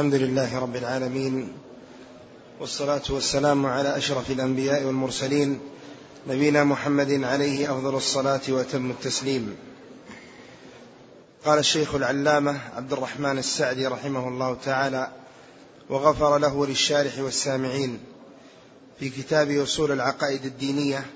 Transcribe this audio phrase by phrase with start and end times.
[0.00, 1.52] الحمد لله رب العالمين
[2.60, 5.60] والصلاة والسلام على أشرف الأنبياء والمرسلين
[6.28, 9.56] نبينا محمد عليه أفضل الصلاة وأتم التسليم.
[11.44, 15.12] قال الشيخ العلامة عبد الرحمن السعدي رحمه الله تعالى
[15.90, 17.98] وغفر له وللشارح والسامعين
[19.00, 21.06] في كتاب أصول العقائد الدينية.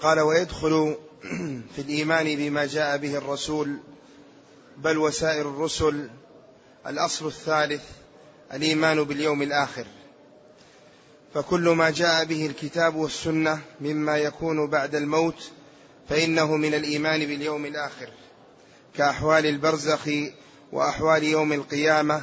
[0.00, 0.96] قال ويدخل
[1.76, 3.76] في الإيمان بما جاء به الرسول
[4.78, 6.08] بل وسائر الرسل
[6.86, 7.82] الأصل الثالث
[8.52, 9.86] الإيمان باليوم الآخر.
[11.34, 15.50] فكل ما جاء به الكتاب والسنة مما يكون بعد الموت
[16.08, 18.08] فإنه من الإيمان باليوم الآخر
[18.96, 20.08] كأحوال البرزخ
[20.72, 22.22] وأحوال يوم القيامة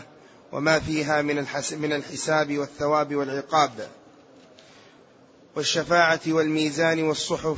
[0.51, 3.89] وما فيها من من الحساب والثواب والعقاب.
[5.55, 7.57] والشفاعة والميزان والصحف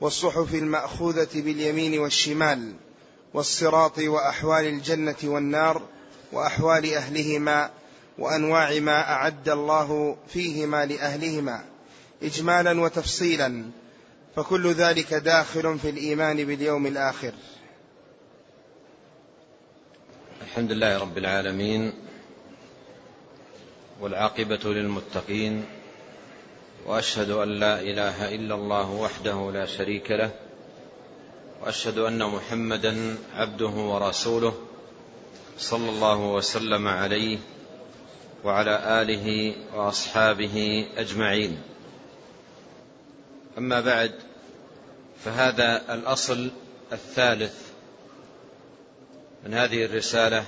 [0.00, 2.72] والصحف المأخوذة باليمين والشمال
[3.34, 5.82] والصراط وأحوال الجنة والنار
[6.32, 7.70] وأحوال أهلهما
[8.18, 11.64] وأنواع ما أعد الله فيهما لأهلهما
[12.22, 13.64] إجمالا وتفصيلا
[14.36, 17.32] فكل ذلك داخل في الإيمان باليوم الآخر.
[20.42, 21.92] الحمد لله رب العالمين
[24.00, 25.64] والعاقبة للمتقين
[26.86, 30.30] وأشهد أن لا إله إلا الله وحده لا شريك له
[31.62, 34.54] وأشهد أن محمدا عبده ورسوله
[35.58, 37.38] صلى الله وسلم عليه
[38.44, 41.62] وعلى آله وأصحابه أجمعين.
[43.58, 44.12] أما بعد
[45.24, 46.50] فهذا الأصل
[46.92, 47.54] الثالث
[49.44, 50.44] من هذه الرسالة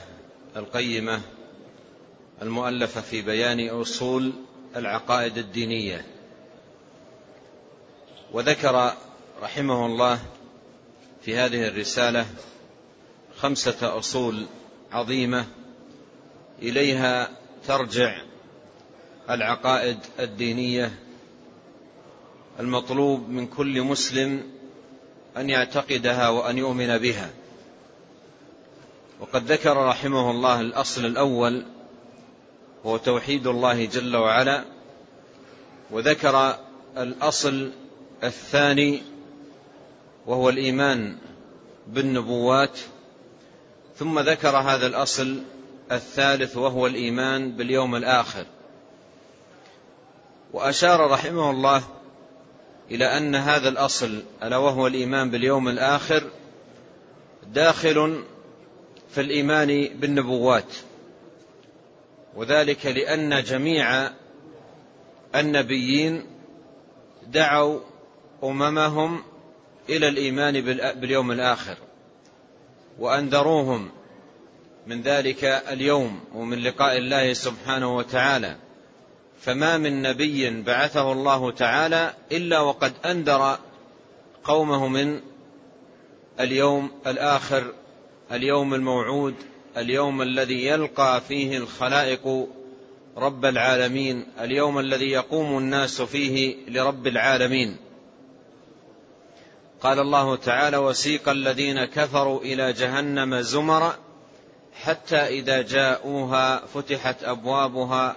[0.57, 1.21] القيمة
[2.43, 4.33] المؤلفة في بيان أصول
[4.77, 6.07] العقائد الدينية.
[8.33, 8.93] وذكر
[9.43, 10.19] رحمه الله
[11.23, 12.27] في هذه الرسالة
[13.37, 14.47] خمسة أصول
[14.95, 15.47] عظيمة
[16.63, 17.31] إليها
[17.67, 18.17] ترجع
[19.31, 20.99] العقائد الدينية
[22.61, 24.43] المطلوب من كل مسلم
[25.37, 27.31] أن يعتقدها وأن يؤمن بها.
[29.21, 31.65] وقد ذكر رحمه الله الأصل الأول
[32.87, 34.65] هو توحيد الله جل وعلا
[35.91, 36.59] وذكر
[36.97, 37.73] الأصل
[38.25, 39.03] الثاني
[40.27, 41.17] وهو الإيمان
[41.87, 42.79] بالنبوات
[43.97, 45.43] ثم ذكر هذا الأصل
[45.93, 48.47] الثالث وهو الإيمان باليوم الآخر.
[50.53, 51.83] وأشار رحمه الله
[52.91, 56.31] إلى أن هذا الأصل ألا وهو الإيمان باليوم الآخر
[57.47, 58.25] داخل
[59.11, 60.75] في الإيمان بالنبوات.
[62.37, 64.11] وذلك لأن جميع
[65.35, 66.27] النبيين
[67.27, 67.81] دعوا
[68.45, 69.23] أممهم
[69.89, 70.61] إلى الإيمان
[71.01, 71.77] باليوم الآخر.
[72.99, 73.91] وأنذروهم
[74.87, 78.57] من ذلك اليوم ومن لقاء الله سبحانه وتعالى.
[79.41, 83.59] فما من نبي بعثه الله تعالى إلا وقد أنذر
[84.45, 85.21] قومه من
[86.41, 87.73] اليوم الآخر
[88.33, 89.35] اليوم الموعود
[89.77, 92.49] اليوم الذي يلقى فيه الخلائق
[93.17, 97.77] رب العالمين اليوم الذي يقوم الناس فيه لرب العالمين.
[99.85, 103.95] قال الله تعالى وسيق الذين كفروا إلى جهنم زمرا
[104.83, 108.17] حتى إذا جاءوها فتحت أبوابها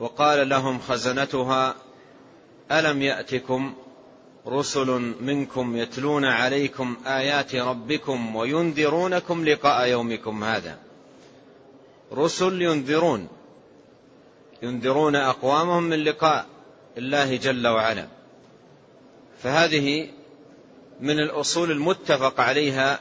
[0.00, 1.74] وقال لهم خزنتها
[2.72, 3.74] ألم يأتكم
[4.46, 10.78] رسل منكم يتلون عليكم آيات ربكم وينذرونكم لقاء يومكم هذا؟
[12.12, 13.28] رسل ينذرون
[14.62, 16.46] ينذرون أقوامهم من لقاء
[16.98, 18.06] الله جل وعلا.
[19.42, 20.08] فهذه
[21.00, 23.00] من الأصول المتفق عليها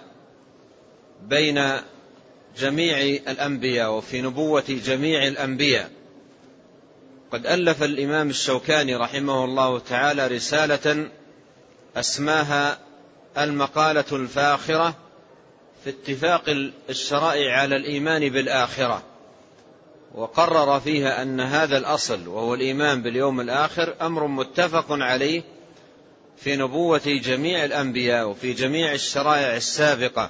[1.21, 1.71] بين
[2.57, 2.97] جميع
[3.31, 5.91] الأنبياء وفي نبوة جميع الأنبياء.
[7.31, 11.09] قد ألف الإمام الشوكاني رحمه الله تعالى رسالة
[11.95, 12.79] أسماها
[13.37, 14.95] المقالة الفاخرة
[15.83, 19.03] في اتفاق الشرائع على الإيمان بالآخرة
[20.15, 25.43] وقرر فيها أن هذا الأصل وهو الإيمان باليوم الآخر أمر متفق عليه
[26.43, 30.29] في نبوة جميع الأنبياء وفي جميع الشرائع السابقة.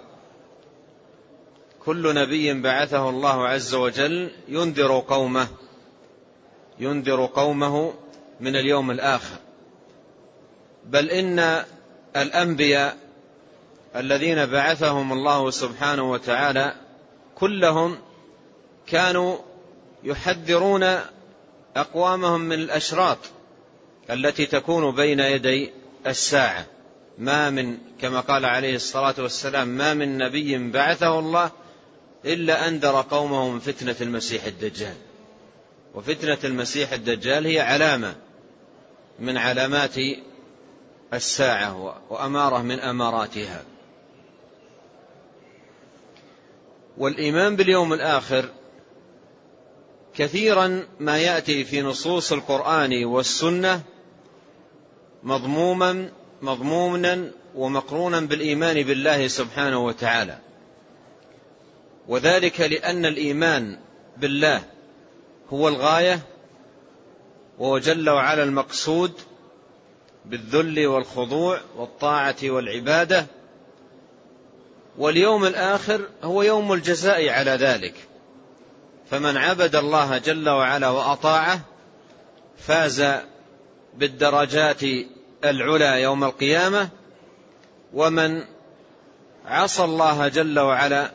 [1.86, 5.48] كل نبي بعثه الله عز وجل ينذر قومه
[6.80, 7.94] ينذر قومه
[8.39, 9.38] من اليوم الآخر.
[10.86, 11.63] بل إن
[12.16, 12.98] الأنبياء
[13.95, 16.75] الذين بعثهم الله سبحانه وتعالى
[17.36, 17.98] كلهم
[18.88, 19.38] كانوا
[20.04, 21.00] يحذرون
[21.75, 23.18] أقوامهم من الأشراط
[24.09, 26.66] التي تكون بين يدي الساعة.
[27.18, 31.52] ما من كما قال عليه الصلاة والسلام ما من نبي بعثه الله
[32.26, 34.96] إلا أنذر قومه من فتنة المسيح الدجال.
[35.96, 38.16] وفتنة المسيح الدجال هي علامة
[39.20, 39.96] من علامات
[41.14, 43.64] الساعة وأمارة من أماراتها.
[46.98, 48.50] والإيمان باليوم الآخر
[50.16, 53.82] كثيرا ما يأتي في نصوص القرآن والسنة
[55.24, 56.10] مضموما
[56.42, 60.38] مضمونا ومقرونا بالإيمان بالله سبحانه وتعالى.
[62.08, 63.80] وذلك لأن الإيمان
[64.18, 64.64] بالله
[65.54, 66.20] هو الغاية
[67.60, 69.12] وهو جل وعلا المقصود
[70.25, 73.26] بالذل والخضوع والطاعة والعبادة.
[74.98, 77.96] واليوم الآخر هو يوم الجزاء على ذلك.
[79.12, 81.60] فمن عبد الله جل وعلا وأطاعه
[82.58, 83.06] فاز
[83.94, 84.84] بالدرجات
[85.44, 86.90] العلى يوم القيامة
[87.94, 88.44] ومن
[89.45, 91.12] عصى الله جل وعلا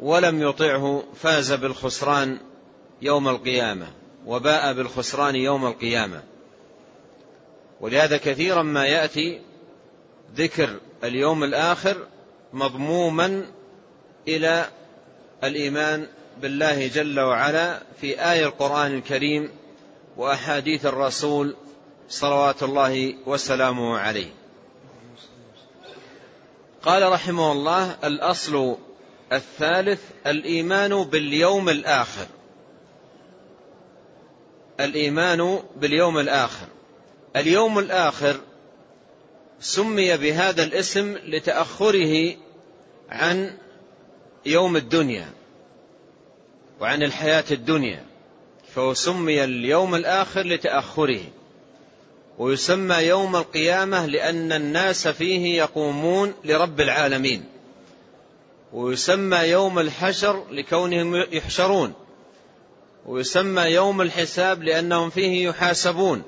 [0.00, 2.38] ولم يطعه فاز بالخسران
[3.02, 3.86] يوم القيامة
[4.26, 6.22] وباء بالخسران يوم القيامة.
[7.80, 9.40] ولهذا كثيرا ما يأتي
[10.36, 11.96] ذكر اليوم الآخر
[12.52, 13.46] مضموما
[14.28, 14.68] إلى
[15.44, 16.06] الإيمان
[16.42, 19.50] بالله جل وعلا في آية القرآن الكريم
[20.16, 21.56] وأحاديث الرسول
[22.10, 24.30] صلوات الله وسلامه عليه.
[26.82, 28.76] قال رحمه الله الأصل
[29.32, 32.26] الثالث الإيمان باليوم الآخر.
[34.80, 36.66] الإيمان باليوم الآخر.
[37.36, 38.40] اليوم الآخر
[39.60, 42.36] سمي بهذا الاسم لتأخره
[43.10, 43.56] عن
[44.46, 45.32] يوم الدنيا
[46.80, 48.04] وعن الحياة الدنيا
[48.74, 51.20] فهو سمي اليوم الآخر لتأخره.
[52.40, 57.44] ويسمى يوم القيامة لأن الناس فيه يقومون لرب العالمين.
[58.72, 61.92] ويسمى يوم الحشر لكونهم يحشرون.
[63.06, 66.22] ويسمى يوم الحساب لأنهم فيه يحاسبون.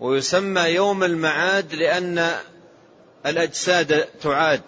[0.00, 2.32] ويسمى يوم المعاد لأن
[3.26, 4.62] الأجساد تعاد.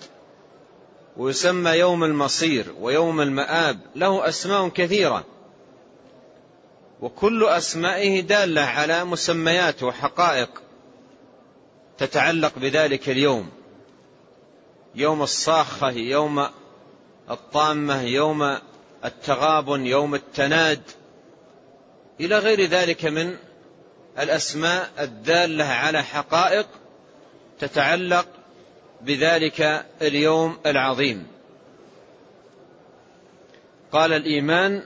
[1.16, 3.80] ويسمى يوم المصير ويوم المآب.
[3.96, 5.24] له أسماء كثيرة.
[7.00, 10.62] وكل أسمائه دالة على مسميات وحقائق
[11.98, 13.50] تتعلق بذلك اليوم.
[14.94, 16.46] يوم الصاخة يوم
[17.30, 18.58] الطامة يوم
[19.04, 20.82] التغابن يوم التناد
[22.20, 23.36] إلى غير ذلك من
[24.18, 26.66] الأسماء الدالة على حقائق
[27.58, 28.26] تتعلق
[29.00, 31.26] بذلك اليوم العظيم.
[33.92, 34.82] قال الإيمان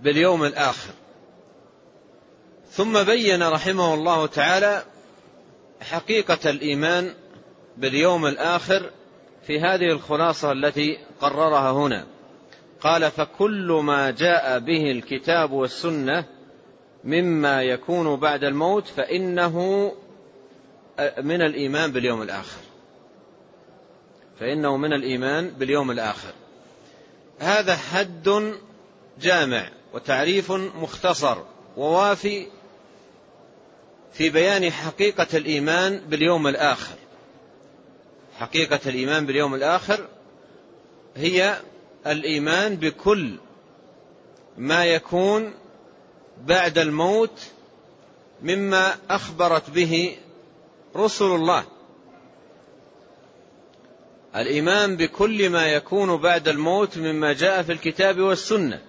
[0.00, 0.92] باليوم الآخر.
[2.76, 4.84] ثم بين رحمه الله تعالى
[5.80, 7.14] حقيقة الإيمان
[7.76, 8.90] باليوم الآخر
[9.46, 12.06] في هذه الخلاصة التي قررها هنا.
[12.80, 16.24] قال فكل ما جاء به الكتاب والسنة
[17.04, 19.92] مما يكون بعد الموت فإنه
[21.18, 22.60] من الإيمان باليوم الآخر.
[24.40, 26.32] فإنه من الإيمان باليوم الآخر.
[27.38, 28.54] هذا حد
[29.20, 31.36] جامع وتعريف مختصر
[31.76, 32.46] ووافي
[34.16, 36.94] في بيان حقيقة الإيمان باليوم الآخر.
[38.38, 40.08] حقيقة الإيمان باليوم الآخر
[41.16, 41.60] هي
[42.06, 43.38] الإيمان بكل
[44.58, 45.54] ما يكون
[46.44, 47.40] بعد الموت
[48.42, 50.16] مما أخبرت به
[50.96, 51.64] رسل الله.
[54.36, 58.82] الإيمان بكل ما يكون بعد الموت مما جاء في الكتاب والسنة.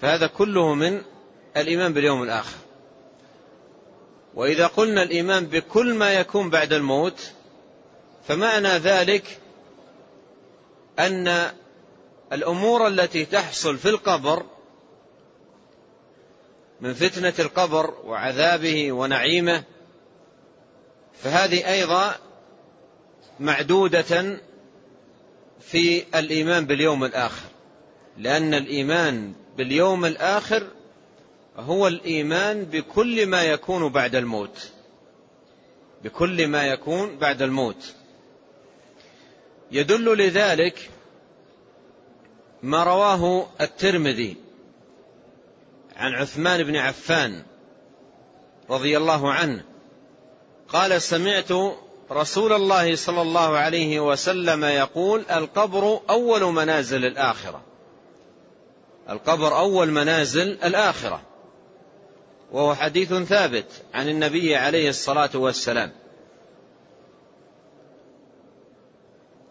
[0.00, 1.02] فهذا كله من
[1.56, 2.65] الإيمان باليوم الآخر.
[4.36, 7.32] وإذا قلنا الإيمان بكل ما يكون بعد الموت
[8.28, 9.38] فمعنى ذلك
[10.98, 11.52] أن
[12.32, 14.42] الأمور التي تحصل في القبر
[16.80, 19.64] من فتنة القبر وعذابه ونعيمه
[21.22, 22.14] فهذه أيضا
[23.40, 24.40] معدودة
[25.60, 27.48] في الإيمان باليوم الآخر.
[28.18, 30.66] لأن الإيمان باليوم الآخر
[31.56, 34.70] هو الإيمان بكل ما يكون بعد الموت.
[36.04, 37.94] بكل ما يكون بعد الموت.
[39.72, 40.90] يدل لذلك
[42.62, 44.36] ما رواه الترمذي
[45.96, 47.42] عن عثمان بن عفان
[48.70, 49.64] رضي الله عنه.
[50.68, 51.52] قال سمعت
[52.10, 57.62] رسول الله صلى الله عليه وسلم يقول القبر أول منازل الآخرة.
[59.10, 61.22] القبر أول منازل الآخرة.
[62.52, 65.92] وهو حديث ثابت عن النبي عليه الصلاة والسلام.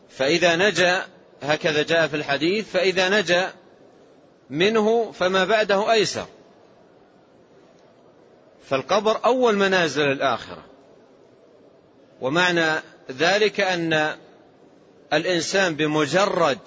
[0.10, 1.06] فإذا نجا
[1.42, 3.54] هكذا جاء في الحديث فإذا نجا
[4.50, 6.26] منه فما بعده أيسر.
[8.70, 10.64] فالقبر أول منازل الآخرة.
[12.22, 14.16] ومعنى ذلك أن
[15.14, 16.60] الإنسان بمجرد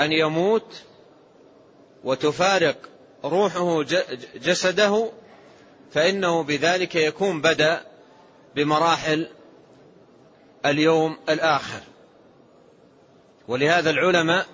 [0.00, 0.82] أن يموت
[2.04, 2.76] وتفارق
[3.24, 3.82] روحه
[4.34, 5.10] جسده
[5.94, 7.82] فإنه بذلك يكون بدأ
[8.56, 9.28] بمراحل
[10.66, 11.80] اليوم الآخر.
[13.48, 14.46] ولهذا العلماء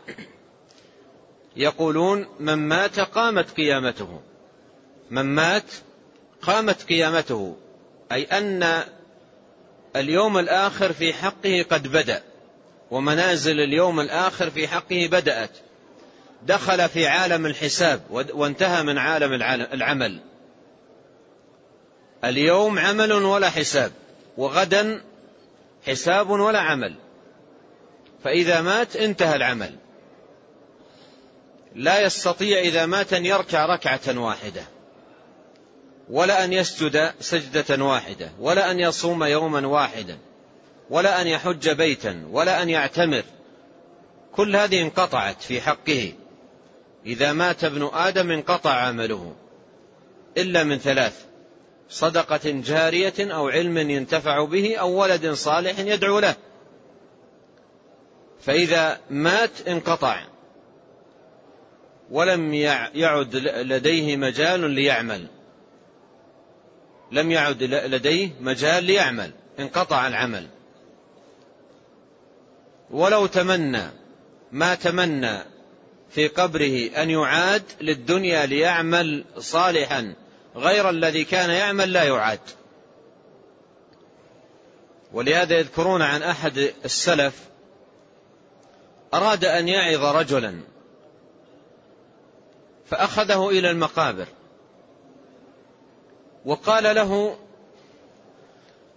[1.56, 4.20] يقولون من مات قامت قيامته.
[5.10, 5.72] من مات
[6.42, 7.56] قامت قيامته.
[8.12, 8.82] أي أن
[9.96, 12.22] اليوم الآخر في حقه قد بدأ.
[12.90, 15.50] ومنازل اليوم الآخر في حقه بدأت.
[16.42, 19.32] دخل في عالم الحساب وانتهى من عالم
[19.72, 20.20] العمل.
[22.24, 23.92] اليوم عمل ولا حساب
[24.36, 25.02] وغدا
[25.86, 26.94] حساب ولا عمل.
[28.24, 29.76] فإذا مات انتهى العمل.
[31.74, 34.62] لا يستطيع إذا مات أن يركع ركعة واحدة
[36.10, 40.18] ولا أن يسجد سجدة واحدة ولا أن يصوم يوما واحدا
[40.90, 43.22] ولا أن يحج بيتا ولا أن يعتمر.
[44.32, 46.12] كل هذه انقطعت في حقه.
[47.06, 49.34] إذا مات ابن آدم انقطع عمله
[50.36, 51.24] إلا من ثلاث.
[51.88, 56.34] صدقة جارية أو علم ينتفع به أو ولد صالح يدعو له.
[58.40, 60.24] فإذا مات انقطع.
[62.10, 62.54] ولم
[62.94, 65.26] يعد لديه مجال ليعمل.
[67.12, 69.30] لم يعد لديه مجال ليعمل.
[69.58, 70.46] انقطع العمل.
[72.90, 73.82] ولو تمنى
[74.52, 75.38] ما تمنى
[76.10, 80.14] في قبره أن يعاد للدنيا ليعمل صالحا
[80.56, 82.40] غير الذي كان يعمل لا يعاد.
[85.12, 87.48] ولهذا يذكرون عن أحد السلف
[89.14, 90.60] أراد أن يعظ رجلا
[92.86, 94.26] فأخذه إلى المقابر
[96.44, 97.38] وقال له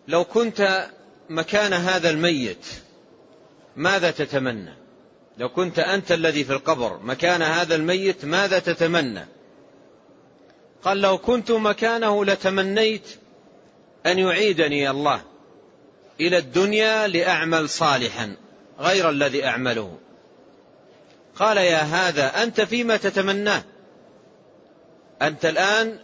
[0.07, 0.89] لو كنت
[1.29, 2.65] مكان هذا الميت
[3.75, 4.73] ماذا تتمنى؟
[5.37, 9.25] لو كنت أنت الذي في القبر مكان هذا الميت ماذا تتمنى؟
[10.83, 13.07] قال لو كنت مكانه لتمنيت
[14.05, 15.21] أن يعيدني الله
[16.19, 18.35] إلى الدنيا لأعمل صالحا
[18.79, 19.97] غير الذي أعمله.
[21.35, 23.63] قال يا هذا أنت فيما تتمناه.
[25.21, 25.99] أنت الآن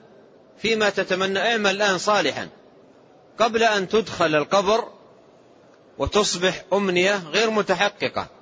[0.58, 2.50] فيما تتمنى اعمل الآن صالحا.
[3.40, 4.88] قبل أن تدخل القبر
[5.98, 8.37] وتصبح أمنية غير متحققة.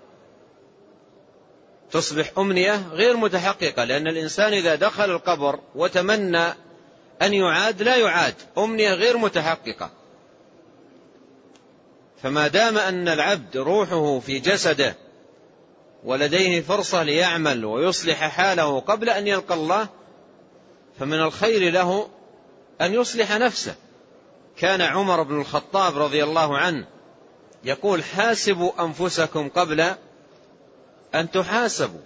[1.95, 6.47] تصبح أمنية غير متحققة لأن الإنسان إذا دخل القبر وتمنى
[7.21, 9.89] أن يعاد لا يعاد أمنية غير متحققة.
[12.23, 14.95] فما دام أن العبد روحه في جسده
[16.03, 19.87] ولديه فرصة ليعمل ويصلح حاله قبل أن يلقى الله
[20.99, 22.09] فمن الخير له
[22.81, 23.75] أن يصلح نفسه.
[24.57, 26.87] كان عمر بن الخطاب رضي الله عنه
[27.63, 29.95] يقول حاسبوا أنفسكم قبل
[31.15, 31.99] أن تحاسبوا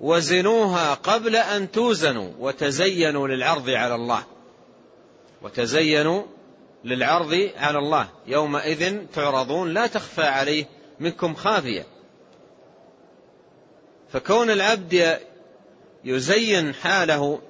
[0.00, 4.24] وزنوها قبل أن توزنوا وتزينوا للعرض على الله.
[5.42, 6.22] وتزينوا
[6.84, 8.08] للعرض على الله.
[8.26, 10.64] يومئذ تعرضون لا تخفى عليه
[11.00, 11.86] منكم خافية.
[14.12, 15.18] فكون العبد
[16.04, 17.40] يزين حاله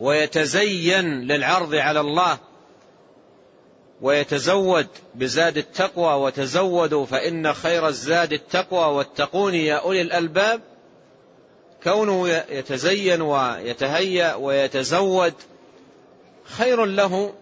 [0.00, 2.38] ويتزين للعرض على الله
[4.00, 10.60] ويتزود بزاد التقوى وتزودوا فإن خير الزاد التقوى واتقون يا أولي الألباب.
[11.82, 15.34] كونه يتزين ويتهيأ ويتزود
[16.44, 17.34] خير له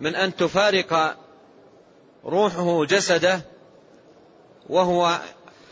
[0.00, 1.16] من أن تفارق
[2.24, 3.40] روحه جسده
[4.68, 5.20] وهو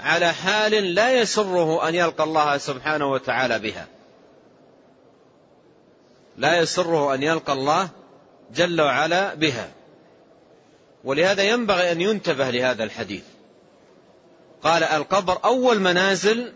[0.01, 3.87] على حال لا يسره أن يلقى الله سبحانه وتعالى بها.
[6.37, 7.89] لا يسره أن يلقى الله
[8.55, 9.71] جل وعلا بها.
[11.05, 13.25] ولهذا ينبغي أن ينتبه لهذا الحديث.
[14.63, 16.53] قال القبر أول منازل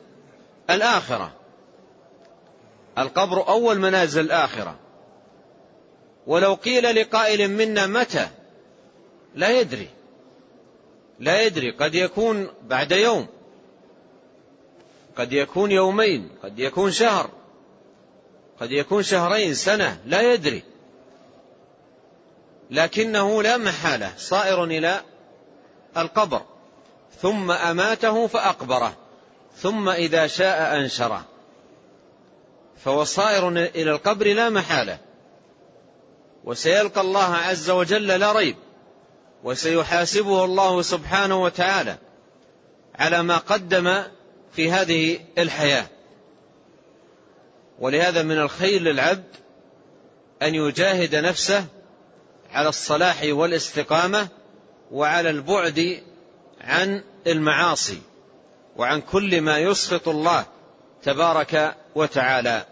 [0.70, 1.32] الآخرة.
[2.98, 4.76] القبر أول منازل الآخرة.
[6.26, 8.28] ولو قيل لقائل منا متى؟
[9.34, 9.88] لا يدري.
[11.18, 11.70] لا يدري.
[11.70, 13.26] قد يكون بعد يوم.
[15.16, 16.28] قد يكون يومين.
[16.42, 17.30] قد يكون شهر.
[18.60, 20.00] قد يكون شهرين سنة.
[20.06, 20.62] لا يدري.
[22.70, 25.02] لكنه لا محالة صائر إلى
[25.96, 26.42] القبر
[27.22, 28.96] ثم أماته فأقبره
[29.56, 31.24] ثم إذا شاء أنشره.
[32.84, 34.98] فهو صائر إلى القبر لا محالة.
[36.44, 38.56] وسيلقى الله عز وجل لا ريب
[39.44, 41.96] وسيحاسبه الله سبحانه وتعالى
[42.94, 44.02] على ما قدم
[44.52, 45.86] في هذه الحياة.
[47.78, 49.36] ولهذا من الخير للعبد
[50.42, 51.64] أن يجاهد نفسه
[52.52, 54.28] على الصلاح والاستقامة
[54.90, 56.02] وعلى البعد
[56.60, 57.98] عن المعاصي
[58.76, 60.46] وعن كل ما يسخط الله
[61.02, 62.66] تبارك وتعالى.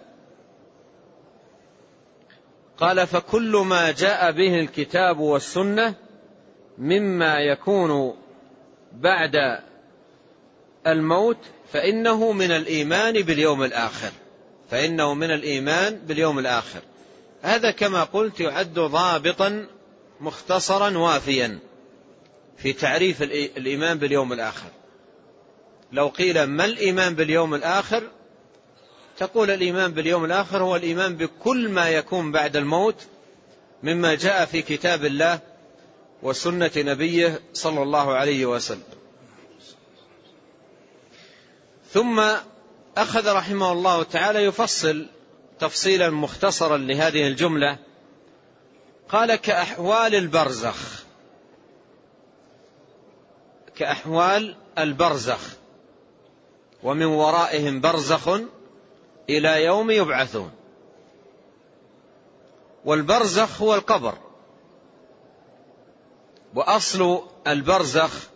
[2.78, 5.94] قال فكل ما جاء به الكتاب والسنة
[6.78, 8.16] مما يكون
[8.92, 9.60] بعد
[10.86, 11.38] الموت
[11.72, 14.10] فإنه من الإيمان باليوم الآخر.
[14.70, 16.80] فإنه من الإيمان باليوم الآخر.
[17.42, 19.66] هذا كما قلت يعد ضابطا
[20.20, 21.58] مختصرا وافيا
[22.56, 24.70] في تعريف الإيمان باليوم الآخر.
[25.92, 28.02] لو قيل ما الإيمان باليوم الآخر
[29.16, 33.06] تقول الإيمان باليوم الآخر هو الإيمان بكل ما يكون بعد الموت
[33.82, 35.40] مما جاء في كتاب الله
[36.22, 38.82] وسنة نبيه صلى الله عليه وسلم.
[41.90, 42.22] ثم
[42.96, 45.06] أخذ رحمه الله تعالى يفصل
[45.60, 47.78] تفصيلا مختصرا لهذه الجملة
[49.08, 51.04] قال كأحوال البرزخ.
[53.76, 55.40] كأحوال البرزخ.
[56.82, 58.28] ومن ورائهم برزخ
[59.30, 60.50] إلى يوم يبعثون.
[62.84, 64.18] والبرزخ هو القبر.
[66.54, 68.28] وأصل البرزخ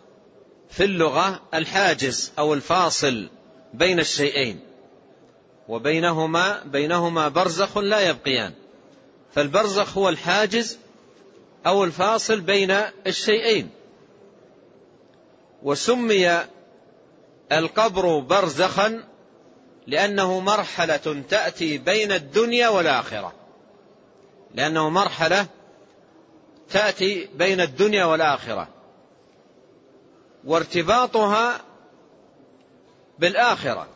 [0.69, 3.29] في اللغة الحاجز أو الفاصل
[3.73, 4.72] بين الشيئين.
[5.67, 8.53] وبينهما بينهما برزخ لا يبقيان.
[9.35, 10.77] فالبرزخ هو الحاجز
[11.65, 12.71] أو الفاصل بين
[13.07, 13.69] الشيئين.
[15.63, 16.39] وسمي
[17.51, 19.03] القبر برزخا
[19.87, 23.33] لأنه مرحلة تأتي بين الدنيا والآخرة.
[24.55, 25.47] لأنه مرحلة
[26.69, 28.67] تأتي بين الدنيا والآخرة.
[30.43, 31.61] وارتباطها
[33.19, 33.87] بالآخرة.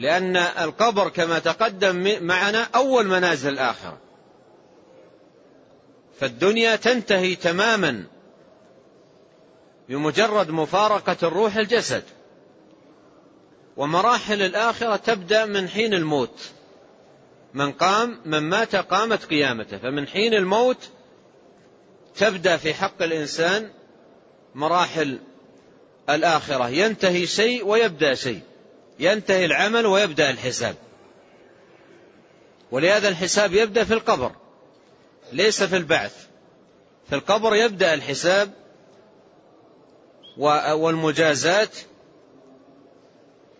[0.00, 3.98] لأن القبر كما تقدم معنا أول منازل الآخرة
[6.20, 8.04] فالدنيا تنتهي تماما
[9.88, 12.02] بمجرد مفارقة الروح الجسد.
[13.76, 16.50] ومراحل الآخرة تبدأ من حين الموت.
[17.54, 19.78] من قام من مات قامت قيامته.
[19.78, 20.88] فمن حين الموت
[22.16, 23.70] تبدأ في حق الإنسان
[24.54, 25.18] مراحل
[26.10, 26.68] الآخرة.
[26.68, 28.40] ينتهي شيء ويبدأ شيء.
[29.00, 30.74] ينتهي العمل ويبدأ الحساب.
[32.70, 34.32] ولهذا الحساب يبدأ في القبر
[35.32, 36.26] ليس في البعث.
[37.08, 38.50] في القبر يبدأ الحساب
[40.36, 41.76] والمجازات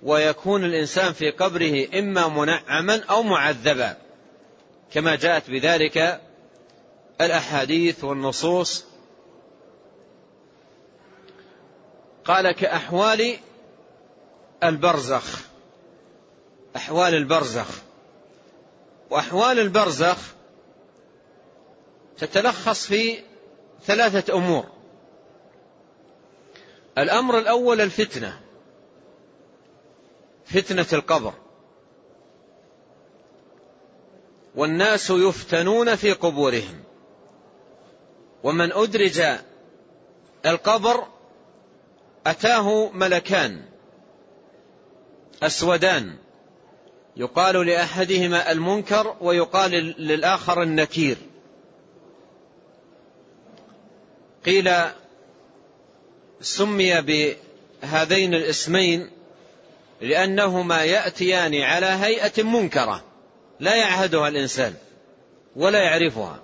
[0.02, 3.96] ويكون الإنسان في قبره إما منعما أو معذبا.
[4.92, 6.20] كما جاءت بذلك
[7.20, 8.84] الأحاديث والنصوص.
[12.24, 13.36] قال كأحوال
[14.64, 15.50] البرزخ
[16.76, 17.68] أحوال البرزخ.
[19.10, 20.18] وأحوال البرزخ
[22.18, 23.18] تتلخص في
[23.84, 24.66] ثلاثة أمور.
[26.98, 28.40] الأمر الأول الفتنة
[30.44, 31.34] فتنة القبر.
[34.54, 36.82] والناس يفتنون في قبورهم.
[38.42, 39.22] ومن أدرج
[40.46, 41.06] القبر
[42.26, 43.69] أتاه ملكان.
[45.42, 46.16] أسودان.
[47.16, 51.16] يقال لأحدهما المنكر ويقال للآخر النكير.
[54.46, 54.70] قيل
[56.40, 59.10] سمي بهذين الاسمين
[60.00, 63.04] لأنهما يأتيان على هيئة منكرة.
[63.60, 64.74] لا يعهدها الإنسان
[65.56, 66.42] ولا يعرفها.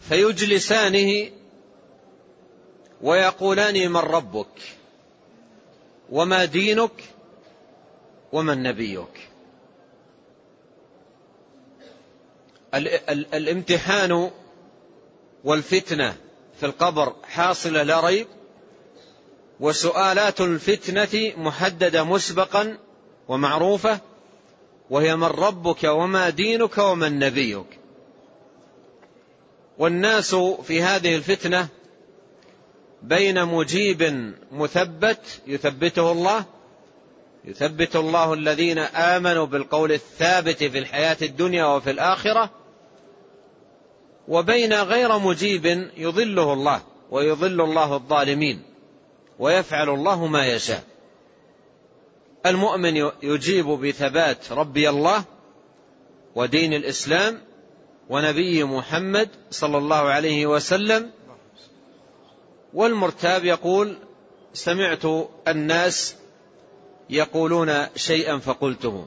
[0.00, 1.30] فيجلسانه
[3.02, 4.46] ويقولان من ربك.
[6.12, 7.04] وما دينك
[8.32, 9.28] ومن نبيك.
[13.34, 14.30] الامتحان
[15.44, 16.16] والفتنة
[16.60, 18.26] في القبر حاصلة لا ريب
[19.60, 22.78] وسؤالات الفتنة محددة مسبقا
[23.28, 24.00] ومعروفة
[24.90, 27.78] وهي من ربك وما دينك ومن نبيك.
[29.78, 31.68] والناس في هذه الفتنة
[33.02, 36.44] بين مجيب مثبت يثبته الله؟
[37.44, 42.50] يثبت الله الذين آمنوا بالقول الثابت في الحياة الدنيا وفي الآخرة
[44.28, 48.62] وبين غير مجيب يضله الله ويضل الله الظالمين
[49.38, 50.84] ويفعل الله ما يشاء.
[52.46, 55.24] المؤمن يجيب بثبات ربي الله
[56.34, 57.40] ودين الإسلام
[58.08, 61.10] ونبي محمد صلى الله عليه وسلم
[62.74, 63.98] والمرتاب يقول
[64.52, 65.04] سمعت
[65.48, 66.16] الناس
[67.10, 69.06] يقولون شيئا فقلته.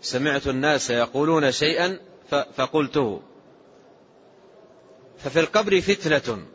[0.00, 3.22] سمعت الناس يقولون شيئا فقلته.
[5.18, 6.46] ففي القبر فتنة.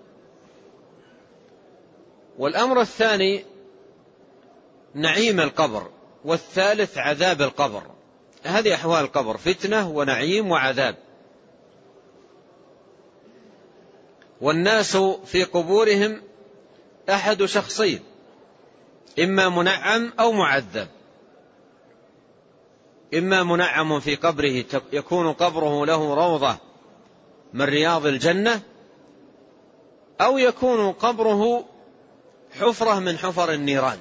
[2.37, 3.45] والأمر الثاني
[4.93, 5.89] نعيم القبر
[6.25, 7.83] والثالث عذاب القبر.
[8.43, 11.06] هذه أحوال القبر فتنة ونعيم وعذاب.
[14.41, 16.21] والناس في قبورهم
[17.09, 17.99] أحد شخصين
[19.19, 20.87] إما منعم أو معذب.
[23.13, 26.57] إما منعم في قبره يكون قبره له روضة
[27.53, 28.61] من رياض الجنة
[30.21, 31.65] أو يكون قبره
[32.59, 33.99] حفرة من حفر النيران.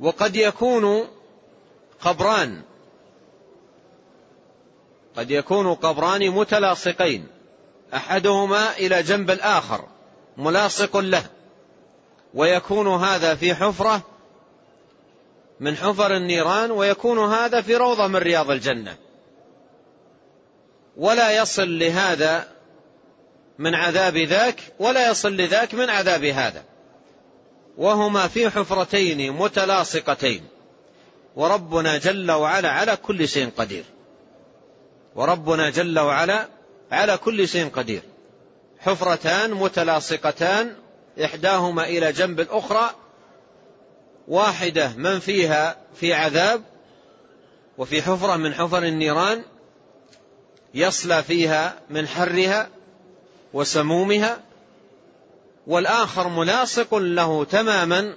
[0.00, 1.08] وقد يكون
[2.00, 2.62] قبران
[5.16, 7.26] قد يكون قبران متلاصقين.
[7.94, 9.84] أحدهما إلى جنب الآخر
[10.36, 11.24] ملاصق له.
[12.34, 14.02] ويكون هذا في حفرة
[15.60, 18.96] من حفر النيران ويكون هذا في روضة من رياض الجنة.
[20.96, 22.48] ولا يصل لهذا
[23.58, 26.64] من عذاب ذاك ولا يصل لذاك من عذاب هذا.
[27.78, 30.48] وهما في حفرتين متلاصقتين.
[31.36, 33.84] وربنا جل وعلا على كل شيء قدير.
[35.16, 36.48] وربنا جل وعلا
[36.92, 38.02] على كل شيء قدير.
[38.78, 40.76] حفرتان متلاصقتان
[41.24, 42.90] إحداهما إلى جنب الأخرى
[44.28, 46.62] واحدة من فيها في عذاب
[47.78, 49.42] وفي حفرة من حفر النيران
[50.74, 52.68] يصلى فيها من حرها
[53.52, 54.40] وسمومها
[55.66, 58.14] والآخر ملاصق له تماما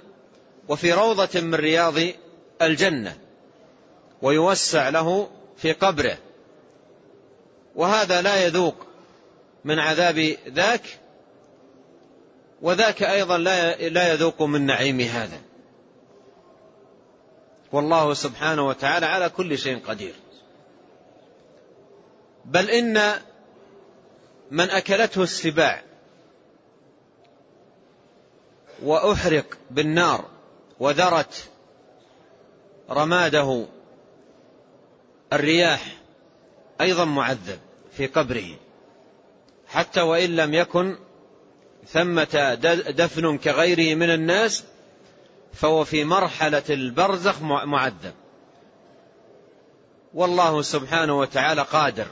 [0.68, 1.94] وفي روضة من رياض
[2.62, 3.18] الجنة
[4.22, 6.18] ويوسع له في قبره.
[7.74, 8.74] وهذا لا يذوق
[9.64, 11.00] من عذاب ذاك
[12.62, 13.38] وذاك أيضا
[13.88, 15.40] لا يذوق من نعيم هذا.
[17.72, 20.14] والله سبحانه وتعالى على كل شيء قدير.
[22.44, 23.12] بل إن
[24.50, 25.82] من أكلته السباع
[28.82, 30.24] وأحرق بالنار
[30.80, 31.48] وذرت
[32.90, 33.66] رماده
[35.32, 35.99] الرياح
[36.80, 37.58] أيضا معذب
[37.92, 38.56] في قبره.
[39.66, 40.96] حتى وإن لم يكن
[41.86, 42.54] ثمة
[42.90, 44.64] دفن كغيره من الناس
[45.52, 48.14] فهو في مرحلة البرزخ معذب.
[50.14, 52.06] والله سبحانه وتعالى قادر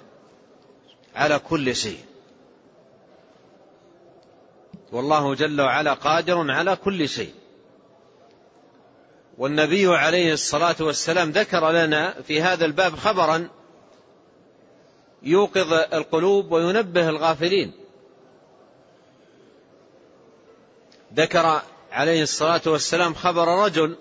[1.15, 2.01] على كل شيء.
[4.93, 7.35] والله جل وعلا قادر على كل شيء.
[9.39, 13.49] والنبي عليه الصلاة والسلام ذكر لنا في هذا الباب خبرا
[15.23, 17.73] يوقظ القلوب وينبه الغافلين.
[21.15, 23.97] ذكر عليه الصلاة والسلام خبر رجل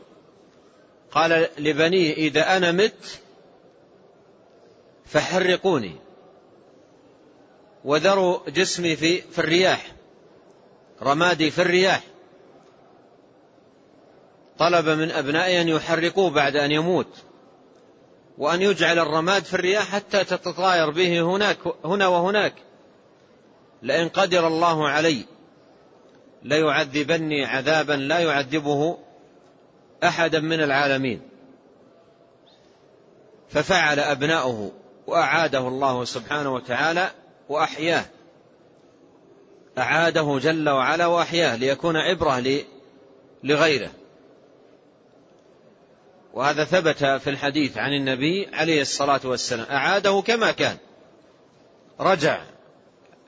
[1.12, 3.20] قال لبنيه إذا أنا مت
[5.06, 5.96] فحرقوني
[7.86, 9.92] وذروا جسمي في, في الرياح
[11.02, 12.04] رمادي في الرياح.
[14.60, 17.27] طلب من أبنائه أن يحرقوه بعد أن يموت.
[18.38, 22.54] وأن يجعل الرماد في الرياح حتى تتطاير به هناك هنا وهناك.
[23.82, 25.26] لئن قدر الله علي
[26.44, 28.98] ليعذبني عذابا لا يعذبه
[30.04, 31.22] أحدا من العالمين.
[33.50, 34.72] ففعل أبناؤه
[35.08, 37.12] وأعاده الله سبحانه وتعالى
[37.50, 38.06] وأحياه.
[39.78, 42.64] أعاده جل وعلا وأحياه ليكون عبرة
[43.44, 43.90] لغيره.
[46.38, 49.66] وهذا ثبت في الحديث عن النبي عليه الصلاة والسلام.
[49.72, 50.78] أعاده كما كان.
[52.00, 52.42] رجع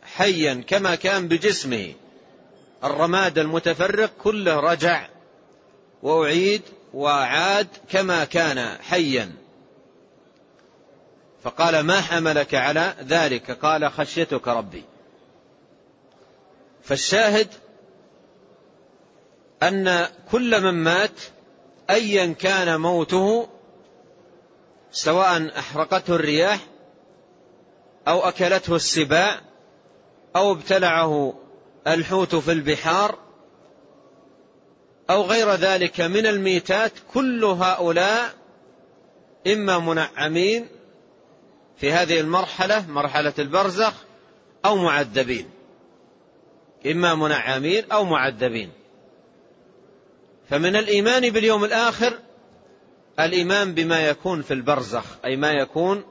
[0.04, 1.94] حيا كما كان بجسمه.
[2.84, 5.08] الرماد المتفرق كله رجع.
[6.04, 6.62] وأعيد
[6.94, 9.32] وعاد كما كان حيا.
[11.44, 14.84] فقال ما حملك على ذلك؟ قال خشيتك ربي.
[16.84, 17.48] فالشاهد
[19.64, 21.22] أن كل من مات
[21.90, 23.48] أيا كان موته
[24.92, 26.60] سواء أحرقته الرياح
[28.08, 29.42] أو أكلته السباع
[30.36, 31.34] أو ابتلعه
[31.88, 33.18] الحوت في البحار
[35.10, 38.34] أو غير ذلك من الميتات كل هؤلاء
[39.48, 40.68] إما منعمين
[41.78, 43.94] في هذه المرحلة مرحلة البرزخ
[44.66, 45.50] أو معذبين.
[46.86, 48.79] إما منعمين أو معذبين.
[50.50, 52.20] فمن الإيمان باليوم الآخر
[53.20, 56.04] الإيمان بما يكون في البرزخ أي ما يكون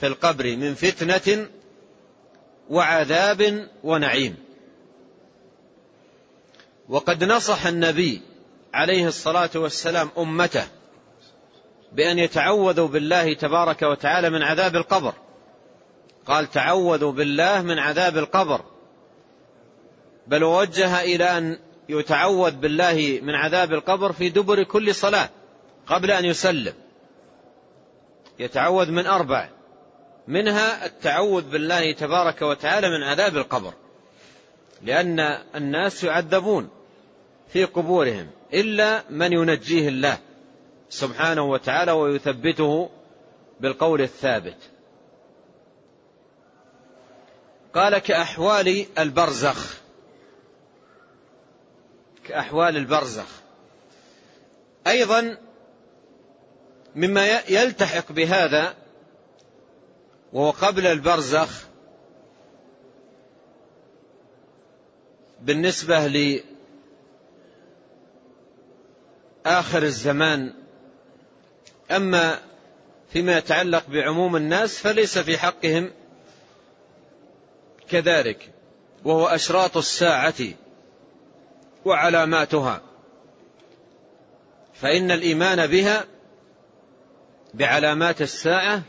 [0.00, 1.48] في القبر من فتنة
[2.70, 4.36] وعذاب ونعيم.
[6.88, 8.22] وقد نصح النبي
[8.74, 10.64] عليه الصلاة والسلام أمته
[11.92, 15.14] بأن يتعوذوا بالله تبارك وتعالى من عذاب القبر.
[16.26, 18.60] قال تعوذوا بالله من عذاب القبر.
[20.26, 25.28] بل وجه إلى أن يتعوذ بالله من عذاب القبر في دبر كل صلاة
[25.86, 26.74] قبل أن يسلم.
[28.38, 29.48] يتعوذ من أربع.
[30.28, 33.72] منها التعوذ بالله تبارك وتعالى من عذاب القبر.
[34.82, 35.20] لأن
[35.54, 36.70] الناس يعذبون
[37.48, 40.18] في قبورهم إلا من ينجيه الله
[40.88, 42.90] سبحانه وتعالى ويثبته
[43.60, 44.58] بالقول الثابت.
[47.74, 49.83] قال كأحوال البرزخ.
[52.24, 53.28] كأحوال البرزخ.
[54.86, 55.36] أيضا
[56.94, 58.74] مما يلتحق بهذا
[60.32, 61.64] وهو قبل البرزخ
[65.40, 66.06] بالنسبة
[69.46, 70.54] لآخر الزمان.
[71.90, 72.40] أما
[73.12, 75.92] فيما يتعلق بعموم الناس فليس في حقهم
[77.90, 78.50] كذلك
[79.04, 80.34] وهو أشراط الساعة.
[81.84, 82.80] وعلاماتها.
[84.74, 86.04] فإن الإيمان بها
[87.54, 88.82] بعلامات الساعة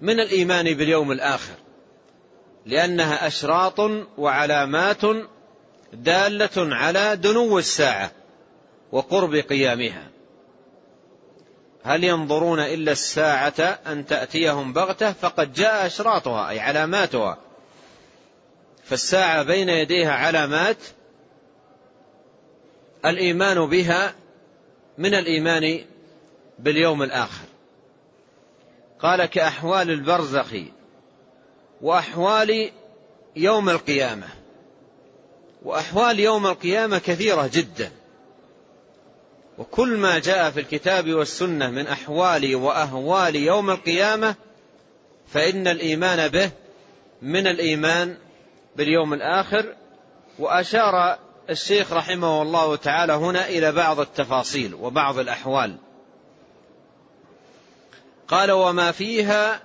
[0.00, 1.54] من الإيمان باليوم الآخر
[2.66, 3.80] لأنها أشراط
[4.18, 5.00] وعلامات
[5.92, 8.10] دالة على دنو الساعة
[8.92, 10.10] وقرب قيامها.
[11.82, 17.38] هل ينظرون إلا الساعة أن تأتيهم بغتة؟ فقد جاء أشراطها أي علاماتها.
[18.84, 20.76] فالساعة بين يديها علامات
[23.06, 24.14] الإيمان بها
[24.98, 25.84] من الإيمان
[26.58, 27.44] باليوم الآخر.
[29.00, 30.54] قال كأحوال البرزخ
[31.82, 32.70] وأحوال
[33.36, 34.28] يوم القيامة.
[35.62, 37.92] وأحوال يوم القيامة كثيرة جدا.
[39.58, 44.34] وكل ما جاء في الكتاب والسنة من أحوال وأهوال يوم القيامة
[45.28, 46.50] فإن الإيمان به
[47.22, 48.16] من الإيمان
[48.76, 49.74] باليوم الآخر
[50.38, 51.18] وأشار
[51.50, 55.76] الشيخ رحمه الله تعالى هنا إلى بعض التفاصيل وبعض الأحوال.
[58.28, 59.62] قال وما فيها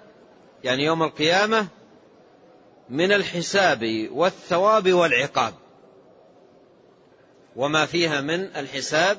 [0.64, 1.68] يعني يوم القيامة
[2.90, 5.54] من الحساب والثواب والعقاب.
[7.56, 9.18] وما فيها من الحساب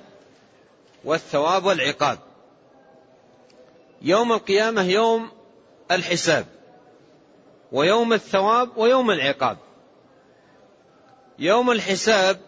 [1.04, 2.18] والثواب والعقاب.
[4.02, 5.30] يوم القيامة يوم
[5.90, 6.46] الحساب
[7.72, 9.56] ويوم الثواب ويوم العقاب.
[11.38, 12.40] يوم الحساب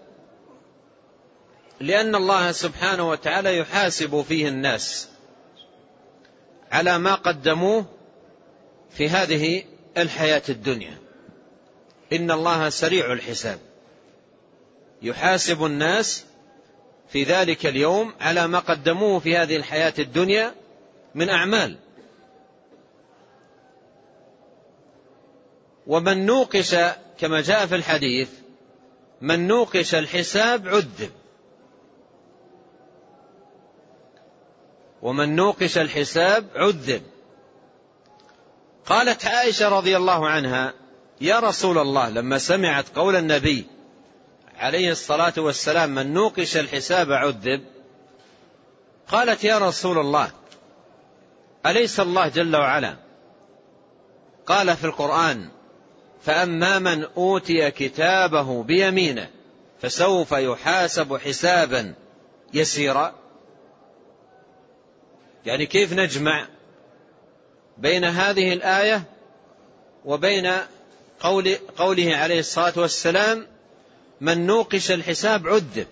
[1.80, 5.08] لأن الله سبحانه وتعالى يحاسب فيه الناس
[6.72, 7.86] على ما قدموه
[8.90, 9.64] في هذه
[9.96, 10.98] الحياة الدنيا.
[12.12, 13.58] إن الله سريع الحساب.
[15.02, 16.24] يحاسب الناس
[17.08, 20.54] في ذلك اليوم على ما قدموه في هذه الحياة الدنيا
[21.14, 21.76] من أعمال.
[25.86, 26.76] ومن نوقش
[27.18, 28.28] كما جاء في الحديث
[29.20, 31.10] من نوقش الحساب عذب.
[35.02, 37.02] ومن نوقش الحساب عذب.
[38.86, 40.74] قالت عائشة رضي الله عنها
[41.20, 43.66] يا رسول الله لما سمعت قول النبي
[44.58, 47.64] عليه الصلاة والسلام من نوقش الحساب عذب
[49.08, 50.30] قالت يا رسول الله
[51.66, 52.96] أليس الله جل وعلا؟
[54.46, 55.48] قال في القرآن
[56.22, 59.30] فأما من أوتي كتابه بيمينه
[59.80, 61.94] فسوف يحاسب حسابا
[62.54, 63.14] يسيرا
[65.46, 66.46] يعني كيف نجمع
[67.78, 69.02] بين هذه الآية
[70.04, 70.52] وبين
[71.20, 73.46] قول قوله عليه الصلاة والسلام
[74.20, 75.86] من نوقش الحساب عذب.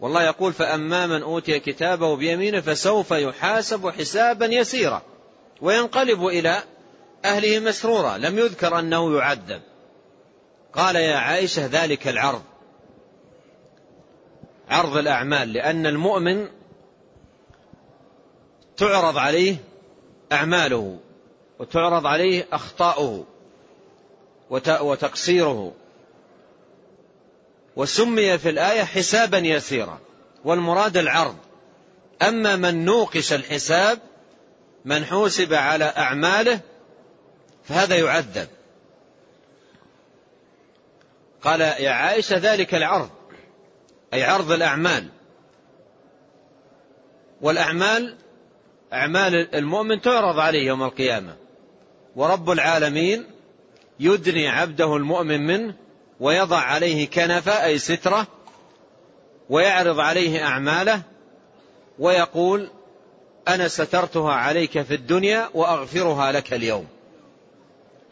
[0.00, 5.02] والله يقول فأما من أوتي كتابه بيمينه فسوف يحاسب حسابا يسيرا
[5.60, 6.62] وينقلب إلى
[7.24, 8.18] أهله مسرورا.
[8.18, 9.62] لم يذكر أنه يعذب.
[10.72, 12.42] قال يا عائشة ذلك العرض.
[14.68, 16.48] عرض الأعمال لأن المؤمن
[18.80, 19.56] تعرض عليه
[20.32, 20.98] أعماله
[21.58, 23.26] وتعرض عليه أخطاؤه
[24.80, 25.72] وتقصيره.
[27.76, 29.98] وسمي في الآية حسابا يسيرا
[30.44, 31.36] والمراد العرض.
[32.22, 33.98] أما من نوقش الحساب
[34.84, 36.60] من حوسب على أعماله
[37.64, 38.48] فهذا يعذب.
[41.42, 43.10] قال يا عائشة ذلك العرض
[44.14, 45.08] أي عرض الأعمال.
[47.40, 48.16] والأعمال
[48.92, 51.36] أعمال المؤمن تعرض عليه يوم القيامة.
[52.16, 53.24] ورب العالمين
[54.00, 55.74] يدني عبده المؤمن منه
[56.20, 58.26] ويضع عليه كنفة أي سترة
[59.50, 61.02] ويعرض عليه أعماله
[61.98, 62.70] ويقول
[63.48, 66.86] أنا سترتها عليك في الدنيا وأغفرها لك اليوم.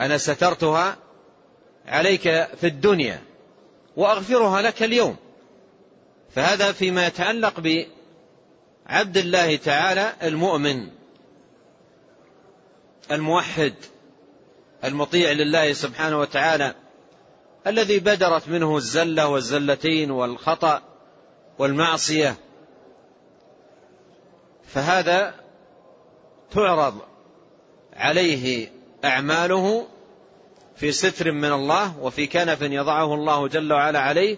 [0.01, 0.97] أنا سترتها
[1.87, 2.23] عليك
[2.61, 3.23] في الدنيا
[3.97, 5.17] وأغفرها لك اليوم.
[6.35, 7.61] فهذا فيما يتعلق
[8.89, 10.89] بعبد الله تعالى المؤمن
[13.11, 13.75] الموحد
[14.85, 16.75] المطيع لله سبحانه وتعالى
[17.67, 20.83] الذي بدرت منه الزلة والزلتين والخطأ
[21.59, 22.37] والمعصية.
[24.65, 25.35] فهذا
[26.51, 26.99] تعرض
[27.93, 28.71] عليه
[29.05, 29.87] أعماله
[30.77, 34.37] في ستر من الله وفي كنف يضعه الله جل وعلا عليه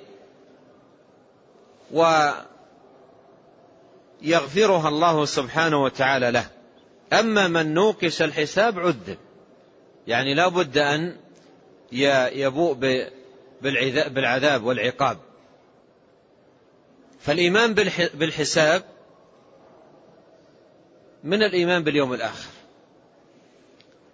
[4.23, 6.51] ويغفرها الله سبحانه وتعالى له.
[7.13, 9.19] أما من نوقش الحساب عذب
[10.07, 11.17] يعني لا بد أن
[12.33, 12.75] يبوء
[14.11, 15.19] بالعذاب والعقاب.
[17.21, 17.75] فالإيمان
[18.15, 18.83] بالحساب
[21.25, 22.49] من الإيمان باليوم الآخر.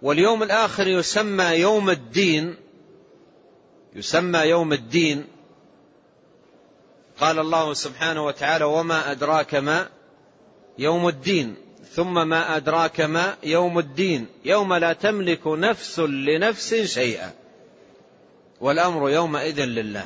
[0.01, 2.55] واليوم الآخر يسمى يوم الدين
[3.95, 5.27] يسمى يوم الدين.
[7.19, 9.89] قال الله سبحانه وتعالى وما أدراك ما
[10.77, 11.55] يوم الدين
[11.97, 14.27] ثم ما أدراك ما يوم الدين.
[14.45, 17.31] يوم لا تملك نفس لنفس شيئا.
[18.61, 20.05] والأمر يومئذ لله.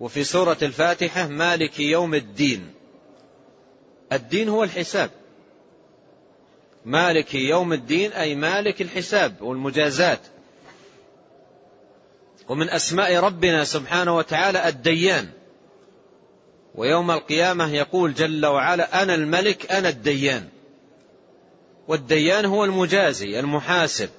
[0.00, 2.72] وفي سورة الفاتحة مالك يوم الدين.
[4.12, 5.10] الدين هو الحساب.
[6.84, 10.20] مالك يوم الدين أي مالك الحساب والمجازات.
[12.48, 15.37] ومن أسماء ربنا سبحانه وتعالى الديان.
[16.74, 20.48] ويوم القيامة يقول جل وعلا أنا الملك أنا الديان.
[21.88, 24.10] والديان هو المجازي المحاسب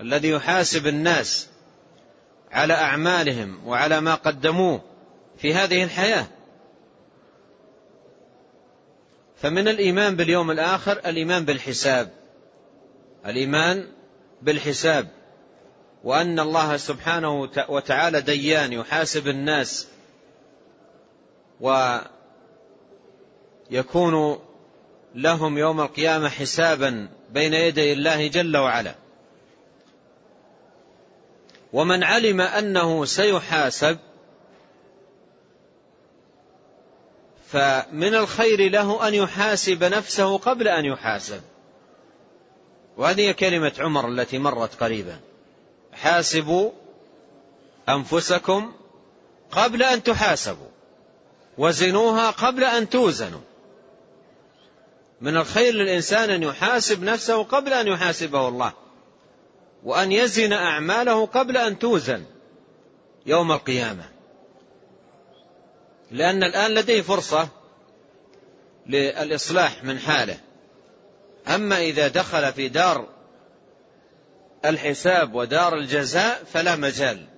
[0.00, 1.48] الذي يحاسب الناس
[2.50, 4.80] على أعمالهم وعلى ما قدموه
[5.38, 6.26] في هذه الحياة.
[9.36, 12.10] فمن الإيمان باليوم الآخر الإيمان بالحساب.
[13.26, 13.86] الإيمان
[14.42, 15.08] بالحساب.
[16.04, 19.86] وأن الله سبحانه وتعالى ديان يحاسب الناس
[23.70, 24.38] ويكون
[25.14, 28.94] لهم يوم القيامة حسابا بين يدي الله جل وعلا.
[31.72, 33.98] ومن علم أنه سيحاسب
[37.48, 41.40] فمن الخير له أن يحاسب نفسه قبل أن يحاسب.
[42.96, 45.20] وهذه كلمة عمر التي مرت قريبا.
[45.92, 46.70] حاسبوا
[47.88, 48.72] أنفسكم
[49.50, 50.67] قبل أن تحاسبوا.
[51.58, 53.40] وزنوها قبل أن توزنوا.
[55.20, 58.72] من الخير للإنسان أن يحاسب نفسه قبل أن يحاسبه الله
[59.84, 62.24] وأن يزن أعماله قبل أن توزن
[63.26, 64.04] يوم القيامة.
[66.10, 67.48] لأن الآن لديه فرصة
[68.86, 70.38] للإصلاح من حاله.
[71.48, 73.08] أما إذا دخل في دار
[74.64, 77.37] الحساب ودار الجزاء فلا مجال.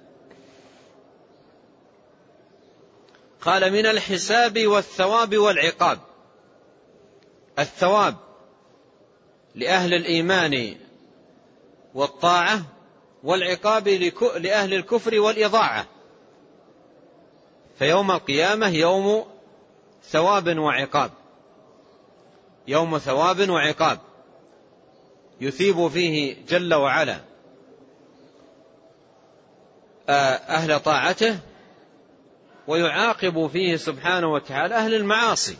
[3.40, 5.98] قال من الحساب والثواب والعقاب.
[7.59, 8.16] الثواب
[9.55, 10.76] لأهل الإيمان
[11.94, 12.62] والطاعة
[13.22, 13.88] والعقاب
[14.37, 15.87] لأهل الكفر والإضاعة.
[17.79, 19.24] فيوم القيامة يوم
[20.05, 21.11] ثواب وعقاب.
[22.68, 23.98] يوم ثواب وعقاب.
[25.40, 27.20] يثيب فيه جل وعلا
[30.09, 31.38] أهل طاعته
[32.70, 35.56] ويعاقب فيه سبحانه وتعالى أهل المعاصي.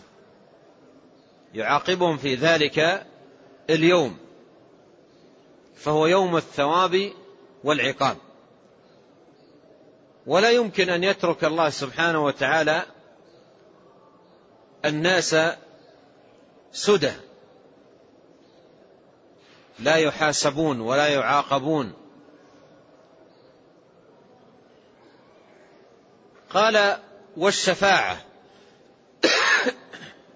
[1.55, 3.07] يعاقبهم في ذلك
[3.71, 4.19] اليوم
[5.77, 7.13] فهو يوم الثواب
[7.65, 8.17] والعقاب.
[10.27, 12.83] ولا يمكن أن يترك الله سبحانه وتعالى
[14.85, 15.37] الناس
[16.73, 17.13] سدى.
[19.79, 21.93] لا يحاسبون ولا يعاقبون.
[26.51, 26.99] قال
[27.37, 28.21] والشفاعة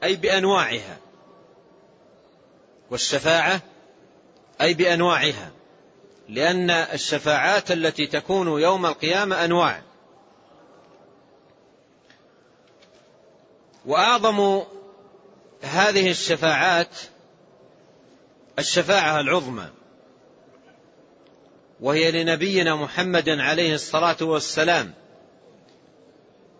[0.02, 0.98] أي بأنواعها.
[2.90, 3.60] والشفاعة
[4.60, 5.50] أي بأنواعها.
[6.28, 9.82] لأن الشفاعات التي تكون يوم القيامة أنواع.
[13.86, 14.62] وأعظم
[15.62, 16.96] هذه الشفاعات
[18.58, 19.68] الشفاعة العظمى
[21.80, 24.94] وهي لنبينا محمد عليه الصلاة والسلام.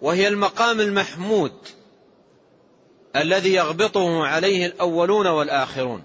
[0.03, 1.53] وهي المقام المحمود
[3.17, 6.03] الذي يغبطه عليه الأولون والآخرون.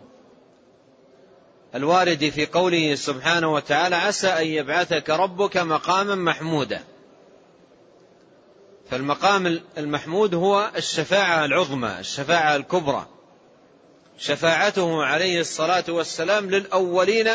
[1.75, 6.83] الوارد في قوله سبحانه وتعالى عسى أن يبعثك ربك مقاما محمودا.
[8.89, 13.07] فالمقام المحمود هو الشفاعة العظمى الشفاعة الكبرى.
[14.17, 17.29] شفاعته عليه الصلاة والسلام للأولين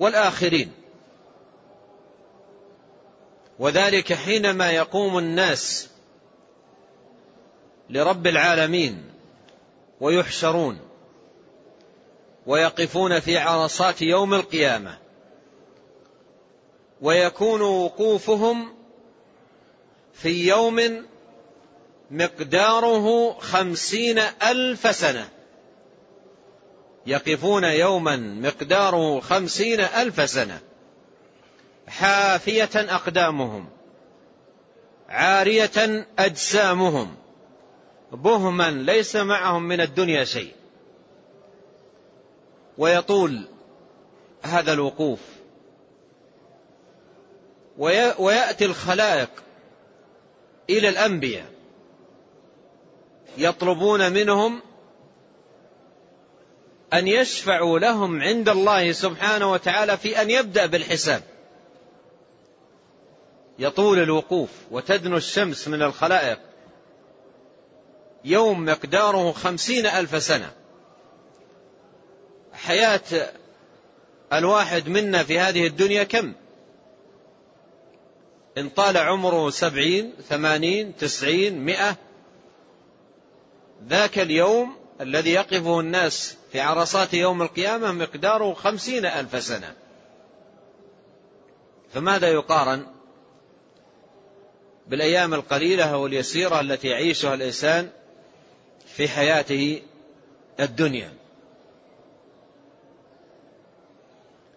[0.00, 0.72] والآخرين.
[3.58, 5.88] وذلك حينما يقوم الناس
[7.90, 9.04] لرب العالمين
[10.00, 10.78] ويحشرون
[12.46, 14.98] ويقفون في عرصات يوم القيامة
[17.00, 18.74] ويكون وقوفهم
[20.12, 21.06] في يوم
[22.10, 25.28] مقداره خمسين ألف سنة.
[27.06, 30.60] يقفون يوما مقداره خمسين ألف سنة.
[31.88, 33.68] حافية أقدامهم
[35.08, 37.14] عارية أجسامهم
[38.12, 40.52] بهما ليس معهم من الدنيا شيء.
[42.78, 43.48] ويطول
[44.42, 45.20] هذا الوقوف
[48.18, 49.30] ويأتي الخلائق
[50.70, 51.46] إلى الأنبياء
[53.38, 54.62] يطلبون منهم
[56.92, 61.22] أن يشفعوا لهم عند الله سبحانه وتعالى في أن يبدأ بالحساب.
[63.58, 66.38] يطول الوقوف وتدنو الشمس من الخلائق.
[68.24, 70.52] يوم مقداره خمسين ألف سنة.
[72.52, 73.32] حياة
[74.32, 76.32] الواحد منا في هذه الدنيا كم؟
[78.58, 81.96] إن طال عمره سبعين ثمانين تسعين مئة.
[83.88, 89.74] ذاك اليوم الذي يقفه الناس في عرصات يوم القيامة مقداره خمسين ألف سنة.
[91.94, 92.95] فماذا يقارن؟
[94.88, 97.88] بالأيام القليلة أو اليسيرة التي يعيشها الإنسان
[98.86, 99.82] في حياته
[100.60, 101.12] الدنيا.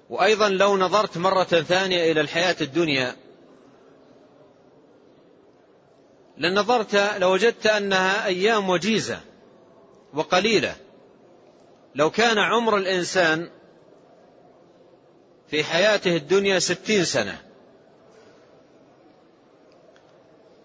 [0.10, 3.16] وأيضا لو نظرت مرة ثانية إلى الحياة الدنيا
[6.38, 9.20] لنظرت لوجدت أنها أيام وجيزة
[10.14, 10.76] وقليلة.
[11.96, 13.50] لو كان عمر الإنسان
[15.48, 17.49] في حياته الدنيا ستين سنة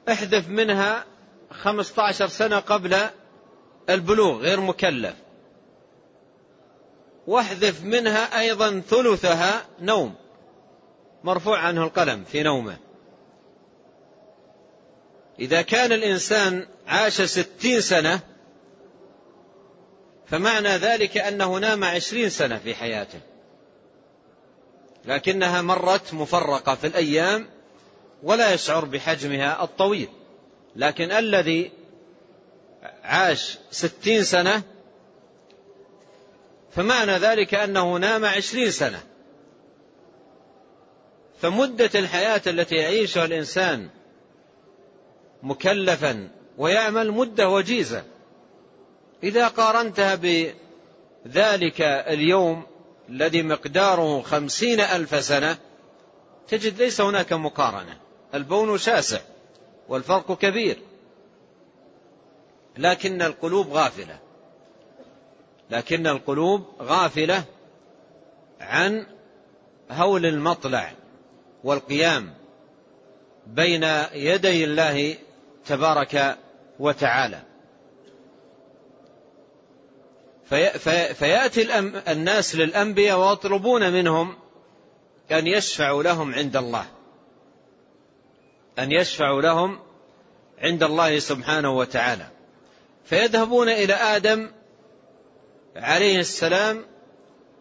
[0.08, 1.04] احذف منها
[1.50, 2.96] خمسة عشر سنة قبل
[3.90, 5.14] البلوغ غير مكلف.
[7.26, 10.14] واحذف منها أيضا ثلثها نوم.
[11.24, 12.76] مرفوع عنه القلم في نومه.
[15.38, 18.20] إذا كان الإنسان عاش ستين سنة
[20.26, 23.20] فمعنى ذلك أنه نام عشرين سنة في حياته.
[25.04, 27.53] لكنها مرت مفرقة في الأيام
[28.24, 30.08] ولا يشعر بحجمها الطويل.
[30.76, 31.72] لكن الذي
[33.02, 34.62] عاش ستين سنة
[36.70, 39.02] فمعنى ذلك أنه نام عشرين سنة.
[41.40, 43.88] فمدة الحياة التي يعيشها الإنسان
[45.42, 48.04] مكلفا ويعمل مدة وجيزة.
[49.22, 52.66] إذا قارنتها بذلك اليوم
[53.08, 55.56] الذي مقداره خمسين ألف سنة
[56.48, 58.03] تجد ليس هناك مقارنة.
[58.34, 59.20] البون شاسع
[59.88, 60.78] والفرق كبير
[62.78, 64.18] لكن القلوب غافلة.
[65.70, 67.44] لكن القلوب غافلة
[68.60, 69.06] عن
[69.90, 70.92] هول المطلع
[71.64, 72.34] والقيام
[73.46, 73.82] بين
[74.12, 75.16] يدي الله
[75.66, 76.38] تبارك
[76.78, 77.42] وتعالى.
[81.14, 81.78] فيأتي
[82.12, 84.36] الناس للأنبياء ويطلبون منهم
[85.32, 86.86] أن يشفعوا لهم عند الله.
[88.78, 89.78] أن يشفعوا لهم
[90.58, 92.26] عند الله سبحانه وتعالى.
[93.04, 94.50] فيذهبون إلى آدم
[95.76, 96.84] عليه السلام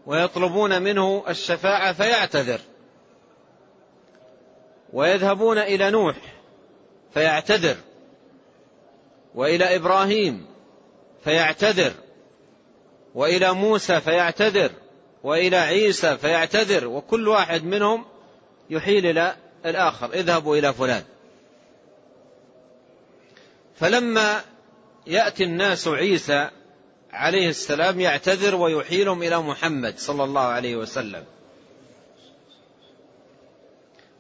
[0.06, 2.60] ويطلبون منه الشفاعة فيعتذر.
[4.94, 6.16] ويذهبون إلى نوح
[7.14, 7.76] فيعتذر.
[9.36, 10.46] وإلى إبراهيم
[11.24, 11.94] فيعتذر.
[13.16, 14.72] وإلى موسى فيعتذر.
[15.24, 16.88] وإلى عيسى فيعتذر.
[16.88, 18.06] وكل واحد منهم
[18.70, 19.36] يحيل إلى
[19.66, 21.04] الآخر اذهبوا إلى فلان.
[23.76, 24.42] فلما
[25.08, 26.50] يأتي الناس عيسى
[27.12, 31.24] عليه السلام يعتذر ويحيلهم إلى محمد صلى الله عليه وسلم.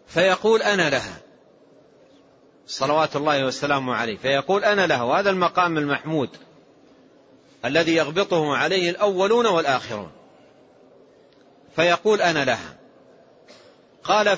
[0.07, 1.17] فيقول أنا لها.
[2.67, 4.17] صلوات الله وسلامه عليه.
[4.17, 6.29] فيقول أنا له وهذا المقام المحمود
[7.65, 10.11] الذي يغبطه عليه الأولون والآخرون.
[11.75, 12.75] فيقول أنا لها.
[14.03, 14.37] قال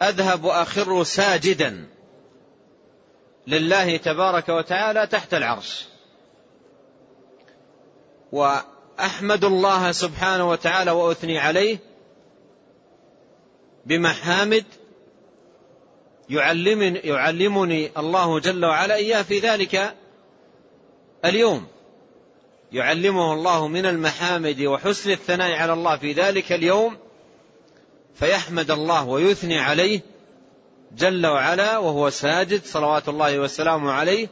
[0.00, 1.88] فأذهب وأخر ساجدا
[3.46, 5.86] لله تبارك وتعالى تحت العرش.
[9.00, 11.78] أحمد الله سبحانه وتعالى وأثني عليه
[13.86, 14.64] بمحامد
[16.30, 19.94] يعلمني, يعلمني الله جل وعلا إياه في ذلك
[21.24, 21.66] اليوم.
[22.72, 26.96] يعلمه الله من المحامد وحسن الثناء على الله في ذلك اليوم.
[28.18, 30.00] فيحمد الله ويثني عليه
[30.92, 34.28] جل وعلا وهو ساجد صلوات الله وسلامه عليه.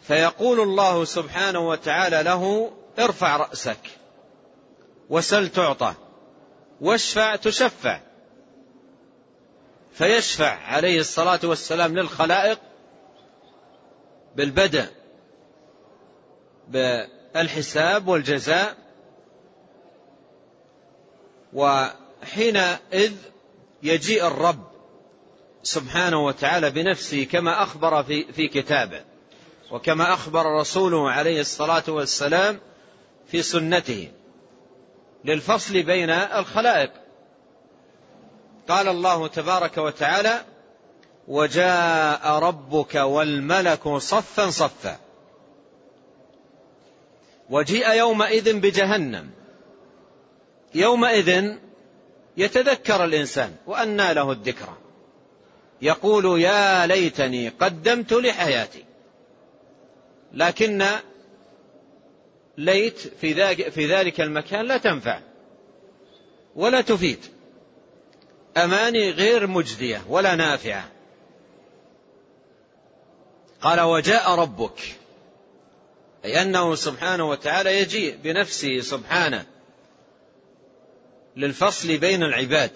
[0.00, 3.78] فيقول الله سبحانه وتعالى له ارفع رأسك
[5.10, 5.94] وسل تعطى
[6.80, 8.00] واشفع تشفع.
[9.92, 12.58] فيشفع عليه الصلاة والسلام للخلائق
[14.36, 14.86] بالبدء
[16.68, 18.85] بالحساب والجزاء
[21.56, 23.12] وحينئذ
[23.82, 24.66] يجيء الرب
[25.62, 29.04] سبحانه وتعالى بنفسه كما أخبر في, في كتابه
[29.70, 32.60] وكما أخبر رسوله عليه الصلاة والسلام
[33.30, 34.08] في سنته
[35.24, 36.90] للفصل بين الخلائق.
[38.68, 40.44] قال الله تبارك وتعالى
[41.28, 44.98] وجاء ربك والملك صفا صفا.
[47.50, 49.30] وجيء يومئذ بجهنم.
[50.76, 51.56] يومئذ
[52.36, 54.76] يتذكر الإنسان وأنى له الذكرى.
[55.82, 58.84] يقول يا ليتني قدمت لحياتي.
[60.32, 60.84] لكن
[62.58, 65.20] ليت في ذلك, في ذلك المكان لا تنفع
[66.54, 67.18] ولا تفيد.
[68.56, 70.88] أماني غير مجدية ولا نافعة.
[73.60, 74.80] قال وجاء ربك.
[76.24, 79.55] أي أنه سبحانه وتعالى يجيء بنفسه سبحانه.
[81.36, 82.70] للفصل بين العباد.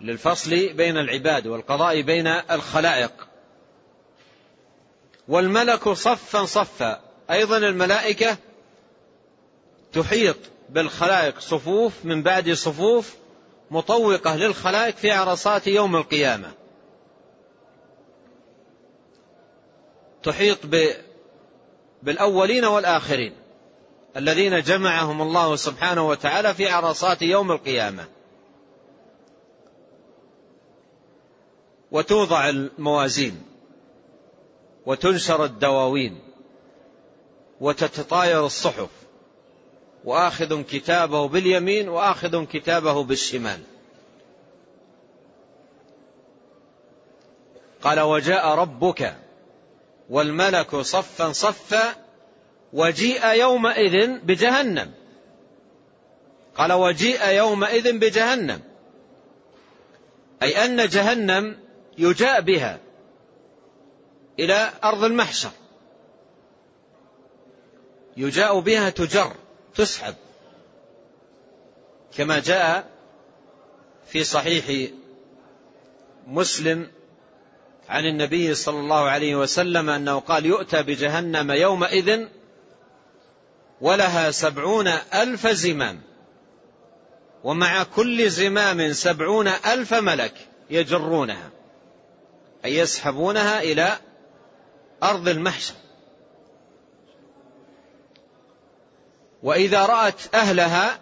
[0.00, 3.12] للفصل بين العباد والقضاء بين الخلائق.
[5.28, 7.00] والملك صفا صفا.
[7.30, 8.36] أيضا الملائكة
[9.92, 10.36] تحيط
[10.68, 11.38] بالخلائق.
[11.40, 13.16] صفوف من بعد صفوف
[13.70, 16.52] مطوقة للخلائق في عرصات يوم القيامة.
[20.22, 20.58] تحيط
[22.02, 23.41] بالأولين والآخرين.
[24.16, 28.08] الذين جمعهم الله سبحانه وتعالى في عرصات يوم القيامة.
[31.90, 33.42] وتوضع الموازين
[34.86, 36.20] وتنشر الدواوين
[37.60, 38.90] وتتطاير الصحف
[40.04, 43.60] وآخذ كتابه باليمين وآخذ كتابه بالشمال.
[47.82, 49.16] قال وجاء ربك
[50.10, 52.01] والملك صفا صفا
[52.72, 54.92] وجيء يومئذ بجهنم.
[56.54, 58.60] قال وجيء يومئذ بجهنم.
[60.42, 61.56] أي أن جهنم
[61.98, 62.78] يجاء بها
[64.38, 65.50] إلى أرض المحشر.
[68.16, 69.32] يجاء بها تجر
[69.74, 70.14] تسحب.
[72.16, 72.88] كما جاء
[74.06, 74.90] في صحيح
[76.26, 76.90] مسلم
[77.88, 82.26] عن النبي صلى الله عليه وسلم أنه قال يؤتى بجهنم يومئذ
[83.82, 86.00] ولها سبعون ألف زمام.
[87.44, 90.34] ومع كل زمام سبعون ألف ملك
[90.70, 91.50] يجرونها
[92.64, 93.98] أي يسحبونها إلى
[95.02, 95.74] أرض المحشر.
[99.42, 100.98] وإذا رأت أهلها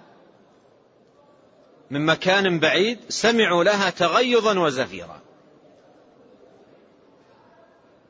[1.90, 5.20] من مكان بعيد سمعوا لها تغيظا وزفيرا.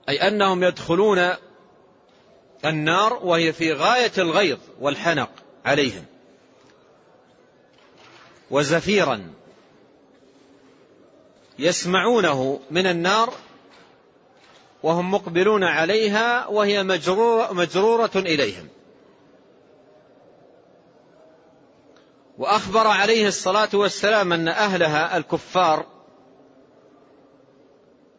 [0.08, 1.30] أي أنهم يدخلون
[2.64, 5.30] النار وهي في غاية الغيظ والحنق
[5.64, 6.04] عليهم.
[8.50, 9.32] وزفيرا
[11.58, 13.34] يسمعونه من النار
[14.82, 18.68] وهم مقبلون عليها وهي مجرورة, مجرورة إليهم.
[22.38, 25.86] وأخبر عليه الصلاة والسلام أن أهلها الكفار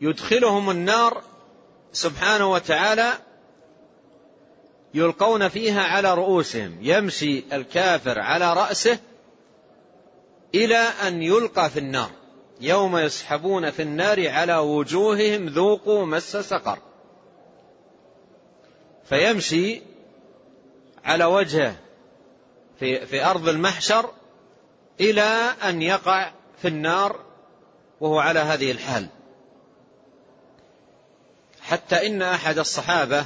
[0.01, 1.23] يدخلهم النار
[1.91, 3.13] سبحانه وتعالى
[4.93, 8.99] يلقون فيها على رؤوسهم يمشي الكافر على رأسه
[10.55, 12.11] إلى أن يلقى في النار.
[12.61, 16.79] يوم يسحبون في النار على وجوههم ذوقوا مس سقر.
[19.03, 19.81] فيمشي
[21.05, 21.75] على وجهه
[22.79, 24.09] في, في أرض المحشر
[24.99, 26.31] إلى أن يقع
[26.61, 27.19] في النار
[28.01, 29.07] وهو على هذه الحال.
[31.61, 33.25] حتى إن أحد الصحابة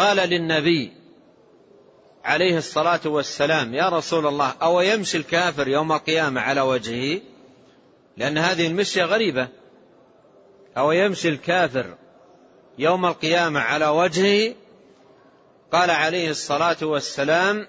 [0.00, 0.92] قال للنبي
[2.24, 7.20] عليه الصلاة والسلام يا رسول الله أو يمشي الكافر يوم القيامة على وجهه؟
[8.16, 9.48] لأن هذه المشية غريبة.
[10.76, 11.94] أو يمشي الكافر
[12.78, 14.54] يوم القيامة على وجهه؟
[15.72, 17.66] قال عليه الصلاة والسلام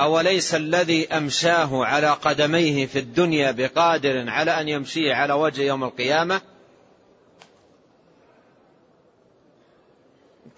[0.00, 6.40] أوليس الذي أمشاه على قدميه في الدنيا بقادر على أن يمشيه على وجه يوم القيامة؟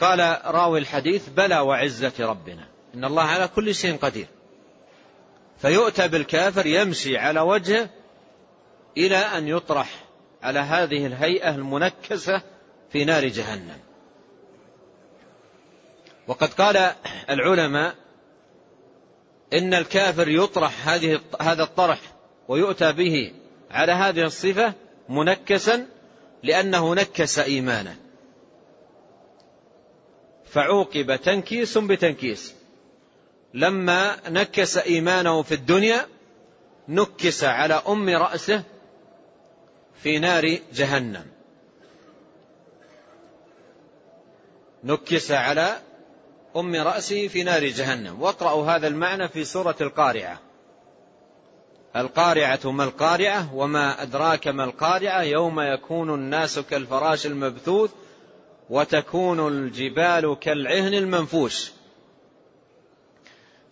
[0.01, 2.69] قال راوي الحديث بلى وعزة ربنا.
[2.95, 4.27] إن الله على كل شيء قدير.
[5.59, 7.89] فيؤتى بالكافر يمشي على وجهه
[8.97, 10.05] إلى أن يطرح
[10.43, 12.43] على هذه الهيئة المنكسة
[12.93, 13.79] في نار جهنم.
[16.27, 16.93] وقد قال
[17.31, 17.95] العلماء
[19.53, 21.99] إن الكافر يطرح هذه هذا الطرح
[22.49, 23.33] ويؤتى به
[23.71, 24.75] على هذه الصفة
[25.09, 25.87] منكسا
[26.43, 28.02] لأنه نكس إيمانه.
[30.53, 32.55] فعوقب تنكيس بتنكيس.
[33.55, 36.07] لما نكس إيمانه في الدنيا
[36.89, 38.63] نكس على أم رأسه
[40.03, 41.27] في نار جهنم.
[44.85, 45.77] نكس على
[46.57, 48.23] أم رأسه في نار جهنم.
[48.23, 50.41] واقرأوا هذا المعنى في سورة القارعة.
[51.97, 57.91] القارعة ما القارعة وما أدراك ما القارعة؟ يوم يكون الناس كالفراش المبثوث
[58.73, 61.73] وتكون الجبال كالعهن المنفوش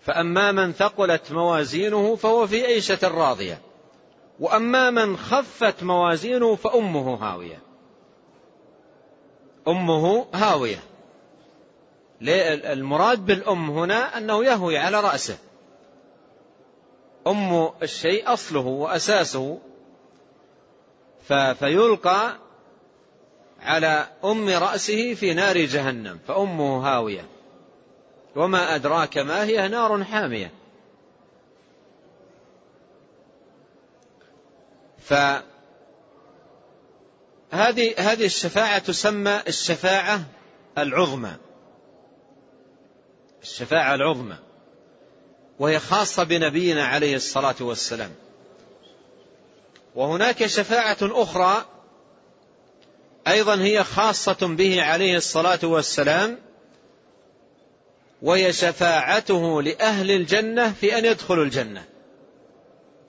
[0.01, 3.61] فأما من ثقلت موازينه فهو في عيشة راضية.
[4.41, 7.59] وأما من خفت موازينه فأمه هاوية.
[9.69, 10.81] أمه هاوية.
[12.23, 15.39] المراد بالأم هنا أنه يهوي على رأسه.
[17.27, 19.59] أم الشيء أصله وأساسه.
[21.59, 22.37] فيلقى
[23.63, 27.27] على أم رأسه في نار جهنم فأمه هاوية.
[28.37, 30.51] وما أدراك ما هي نار حامية.
[34.99, 35.45] فهذه
[37.99, 40.21] هذه الشفاعة تسمى الشفاعة
[40.79, 41.37] العظمى.
[43.43, 44.37] الشفاعة العظمى.
[45.59, 48.11] وهي خاصة بنبينا عليه الصلاة والسلام.
[49.95, 51.65] وهناك شفاعة أخرى
[53.29, 56.39] أيضا هي خاصة به عليه الصلاة والسلام
[58.23, 61.85] وهي شفاعته لأهل الجنة في أن يدخلوا الجنة.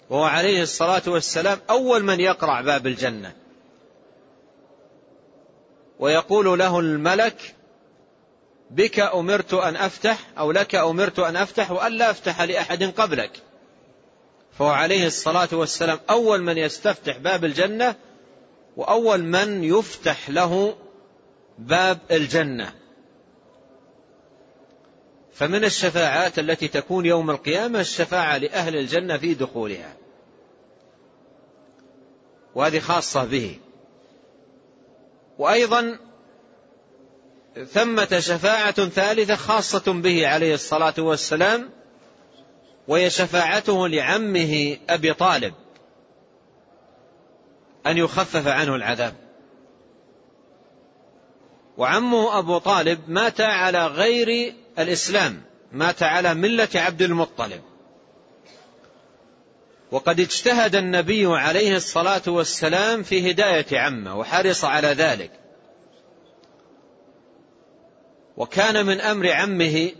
[0.09, 3.33] وهو عليه الصلاة والسلام أول من يقرع باب الجنة.
[5.99, 7.55] ويقول له الملك
[8.71, 13.31] بك أمرت أن أفتح أو لك أمرت أن أفتح وأن لا أفتح لأحد قبلك.
[14.59, 17.95] فهو عليه الصلاة والسلام أول من يستفتح باب الجنة
[18.77, 20.75] وأول من يفتح له
[21.59, 22.73] باب الجنة.
[25.33, 29.97] فمن الشفاعات التي تكون يوم القيامة الشفاعة لأهل الجنة في دخولها.
[32.55, 33.59] وهذه خاصة به.
[35.37, 35.97] وأيضا
[37.71, 41.69] ثمة شفاعة ثالثة خاصة به عليه الصلاة والسلام
[42.87, 45.53] وهي شفاعته لعمه أبي طالب.
[47.87, 49.13] أن يخفف عنه العذاب.
[51.77, 57.61] وعمه أبو طالب مات على غير الإسلام مات على ملة عبد المطلب.
[59.91, 65.31] وقد اجتهد النبي عليه الصلاة والسلام في هداية عمه وحرص على ذلك.
[68.37, 69.91] وكان من أمر عمه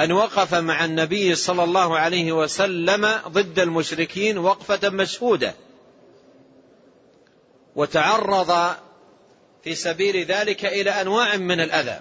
[0.00, 5.54] أن وقف مع النبي صلى الله عليه وسلم ضد المشركين وقفة مشهودة.
[7.76, 8.74] وتعرض
[9.64, 12.00] في سبيل ذلك إلى أنواع من الأذى.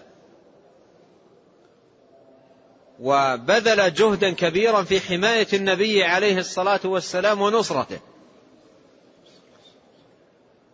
[3.00, 8.00] وبذل جهدا كبيرا في حماية النبي عليه الصلاة والسلام ونصرته.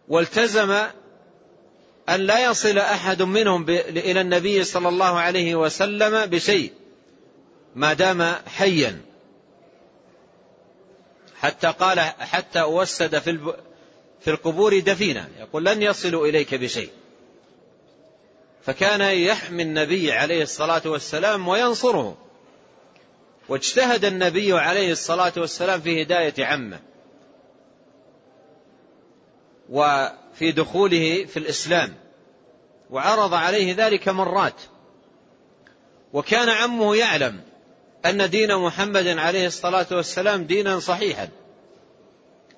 [0.07, 0.71] والتزم
[2.09, 6.73] أن لا يصل أحد منهم إلى النبي صلى الله عليه وسلم بشيء
[7.75, 9.01] ما دام حيا.
[11.39, 13.53] حتى قال حتى وسد في
[14.21, 15.29] في القبور دفينا.
[15.39, 16.89] يقول لن يصلوا إليك بشيء.
[18.61, 22.17] فكان يحمي النبي عليه الصلاة والسلام وينصره.
[23.49, 26.79] واجتهد النبي عليه الصلاة والسلام في هداية عمه.
[29.69, 31.93] وفي دخوله في الإسلام.
[32.89, 34.61] وعرض عليه ذلك مرات.
[36.13, 37.41] وكان عمه يعلم
[38.05, 41.29] أن دين محمد عليه الصلاة والسلام دينا صحيحا.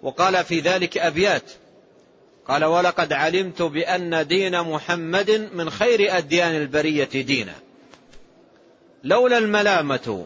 [0.04, 1.52] وقال في ذلك أبيات.
[2.48, 7.56] قال ولقد علمت بأن دين محمد من خير أديان البرية دينا.
[9.04, 10.26] لولا الملامة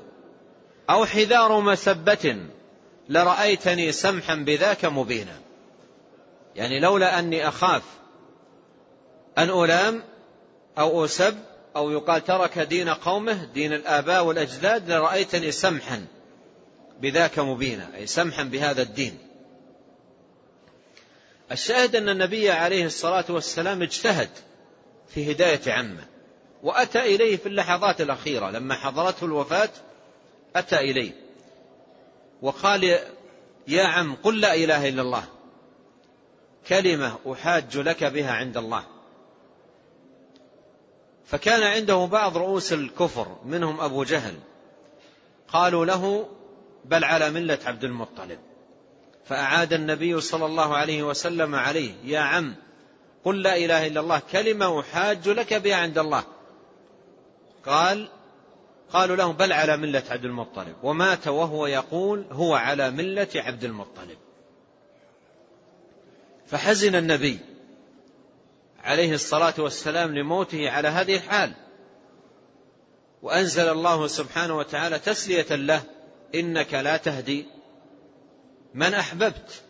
[0.90, 2.38] أو حذار مسبة
[3.10, 5.40] لرأيتني سمحا بذاك مبينا.
[6.56, 7.84] يعني لولا أني أخاف
[9.38, 10.04] أن ألام
[10.78, 11.38] أو أسب
[11.76, 16.06] أو يقال ترك دين قومه دين الآباء والأجداد لرأيتني سمحا
[17.02, 19.27] بذاك مبينا أي سمحا بهذا الدين.
[21.52, 24.30] الشاهد أن النبي عليه الصلاة والسلام اجتهد
[25.08, 26.06] في هداية عمه
[26.64, 29.70] وأتى إليه في اللحظات الأخيرة لما حضرته الوفاة
[30.56, 31.12] أتى إليه
[32.42, 33.00] وقال
[33.68, 35.24] يا عم قل لا إله إلا الله
[36.68, 38.84] كلمة أحاج لك بها عند الله.
[41.26, 44.36] فكان عنده بعض رؤوس الكفر منهم أبو جهل
[45.48, 46.30] قالوا له
[46.86, 48.40] بل على ملة عبد المطلب.
[49.30, 52.56] فأعاد النبي صلى الله عليه وسلم عليه يا عم
[53.26, 56.24] قل لا إله إلا الله كلمة أحاج لك بها عند الله.
[57.66, 58.10] قال
[58.94, 60.76] قالوا له بل على ملة عبد المطلب.
[60.84, 64.18] ومات وهو يقول هو على ملة عبد المطلب.
[66.48, 67.40] فحزن النبي
[68.84, 71.54] عليه الصلاة والسلام لموته على هذه الحال.
[73.22, 75.84] وأنزل الله سبحانه وتعالى تسلية له
[76.36, 77.46] إنك لا تهدي
[78.74, 79.64] من أحببت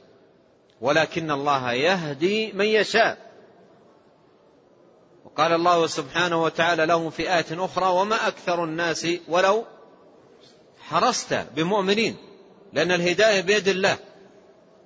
[0.82, 3.28] ولكن الله يهدي من يشاء.
[5.26, 9.66] وقال الله سبحانه وتعالى له في آية أخرى وما أكثر الناس ولو
[10.80, 12.16] حرصت بمؤمنين
[12.74, 13.98] لأن الهداية بيد الله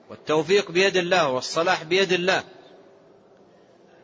[0.10, 2.44] والتوفيق بيد الله والصلاح بيد الله.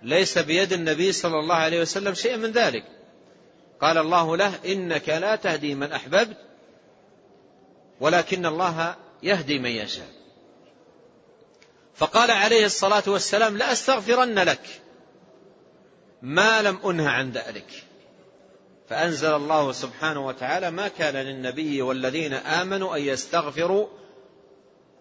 [0.03, 2.83] ليس بيد النبي صلى الله عليه وسلم شيء من ذلك.
[3.81, 6.37] قال الله له إنك لا تهدي من أحببت
[7.99, 10.17] ولكن الله يهدي من يشاء.
[11.95, 14.81] فقال عليه الصلاة والسلام لا أستغفرن لك
[16.21, 17.83] ما لم أنه عن ذلك
[18.89, 23.87] فأنزل الله سبحانه وتعالى ما كان للنبي والذين آمنوا أن يستغفروا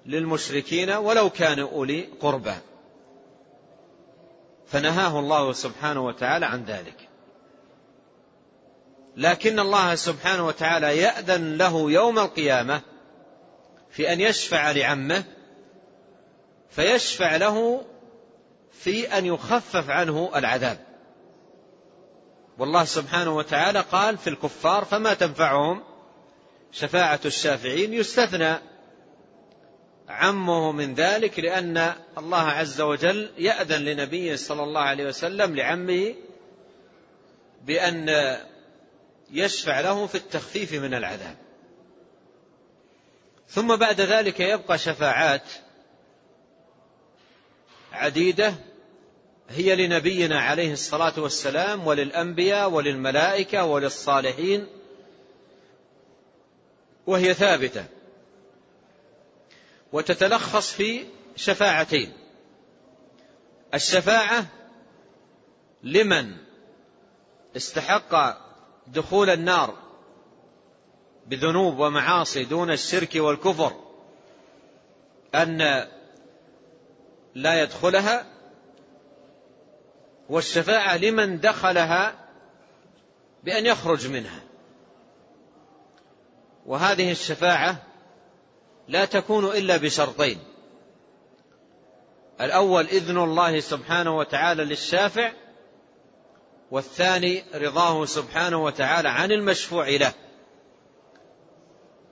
[0.06, 2.54] للمشركين ولو كانوا أولي قربى.
[4.66, 7.08] فنهاه الله سبحانه وتعالى عن ذلك.
[9.16, 12.82] لكن الله سبحانه وتعالى يأذن له يوم القيامة
[13.96, 15.24] في أن يشفع لعمه
[16.70, 17.84] فيشفع له
[18.72, 20.78] في أن يخفف عنه العذاب.
[22.58, 25.82] والله سبحانه وتعالى قال في الكفار فما تنفعهم؟
[26.72, 28.56] شفاعة الشافعين يستثنى
[30.08, 36.14] عمه من ذلك لأن الله عز وجل يأذن لنبيه صلى الله عليه وسلم لعمه
[37.64, 38.36] بأن
[39.30, 41.45] يشفع له في التخفيف من العذاب.
[43.48, 45.52] ثم بعد ذلك يبقى شفاعات
[47.92, 48.54] عديدة
[49.48, 54.66] هي لنبينا عليه الصلاة والسلام وللأنبياء وللملائكة وللصالحين
[57.06, 57.84] وهي ثابتة
[59.92, 61.04] وتتلخص في
[61.36, 62.12] شفاعتين.
[63.74, 64.46] الشفاعة
[65.82, 66.36] لمن
[67.56, 68.38] استحق
[68.86, 69.85] دخول النار
[71.26, 73.72] بذنوب ومعاصي دون الشرك والكفر
[75.34, 75.86] أن
[77.34, 78.26] لا يدخلها
[80.30, 82.14] والشفاعة لمن دخلها
[83.44, 84.40] بأن يخرج منها.
[86.66, 87.82] وهذه الشفاعة
[88.88, 90.38] لا تكون إلا بشرطين.
[92.40, 95.32] الأول إذن الله سبحانه وتعالى للشافع
[96.70, 100.12] والثاني رضاه سبحانه وتعالى عن المشفوع له.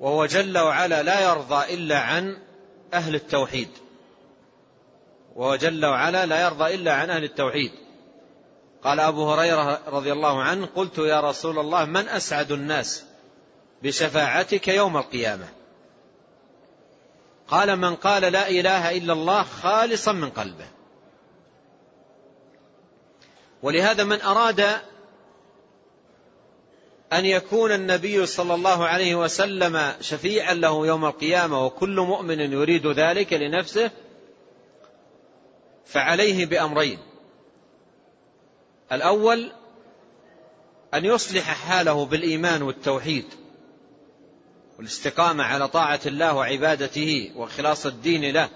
[0.05, 2.37] وهو جل وعلا لا يرضى إلا عن
[2.95, 3.69] أهل التوحيد.
[5.37, 7.73] وهو جل وعلا لا يرضى إلا عن أهل التوحيد.
[8.83, 13.05] قال أبو هريرة رضي الله عنه قلت يا رسول الله من أسعد الناس
[13.83, 15.49] بشفاعتك يوم القيامة؟
[17.49, 20.69] قال من قال لا إله إلا الله خالصا من قلبه.
[23.63, 24.81] ولهذا من أراد
[27.15, 33.33] أن يكون النبي صلى الله عليه وسلم شفيعا له يوم القيامة وكل مؤمن يريد ذلك
[33.33, 33.91] لنفسه
[35.87, 36.99] فعليه بأمرين.
[38.93, 39.53] الأول
[40.95, 43.25] أن يصلح حاله بالإيمان والتوحيد
[44.79, 48.49] والاستقامة على طاعة الله وعبادته وخلاص الدين له.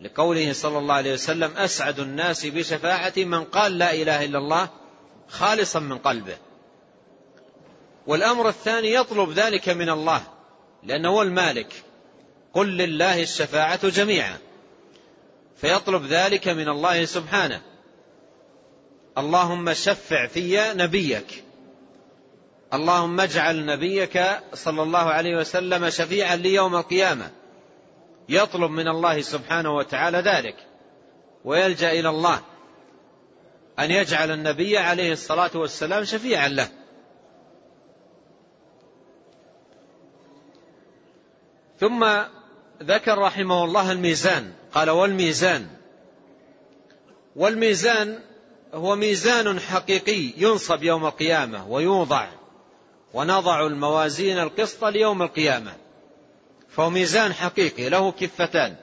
[0.00, 4.68] لقوله صلى الله عليه وسلم أسعد الناس بشفاعة من قال لا إله إلا الله
[5.28, 6.36] خالصا من قلبه.
[8.06, 10.22] والأمر الثاني يطلب ذلك من الله
[10.82, 11.72] لأنه هو المالك.
[12.54, 14.38] قل لله الشفاعة جميعا.
[15.56, 17.62] فيطلب ذلك من الله سبحانه.
[19.18, 21.44] اللهم شفع في نبيك.
[22.74, 24.22] اللهم اجعل نبيك
[24.54, 27.30] صلى الله عليه وسلم شفيعا لي يوم القيامة.
[28.28, 30.56] يطلب من الله سبحانه وتعالى ذلك.
[31.44, 32.40] ويلجأ إلى الله.
[33.78, 36.68] أن يجعل النبي عليه الصلاة والسلام شفيعا له.
[41.82, 42.06] ثم
[42.82, 45.66] ذكر رحمه الله الميزان قال والميزان.
[47.36, 48.18] والميزان
[48.74, 52.28] هو ميزان حقيقي ينصب يوم القيامة ويوضع
[53.14, 55.72] ونضع الموازين القسط ليوم القيامة
[56.68, 58.76] فهو ميزان حقيقي له كفتان.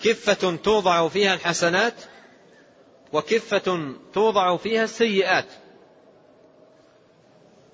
[0.00, 1.94] كفة توضع فيها الحسنات
[3.12, 5.46] وكفة توضع فيها السيئات.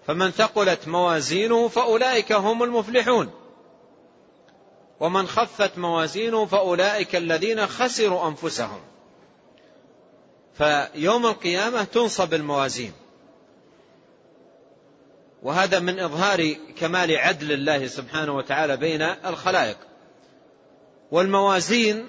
[0.06, 3.37] فمن ثقلت موازينه فأولئك هم المفلحون.
[5.00, 8.80] ومن خفت موازينه فأولئك الذين خسروا أنفسهم.
[10.54, 12.92] فيوم القيامة تنصب الموازين.
[15.42, 19.76] وهذا من إظهار كمال عدل الله سبحانه وتعالى بين الخلائق.
[21.10, 22.08] والموازين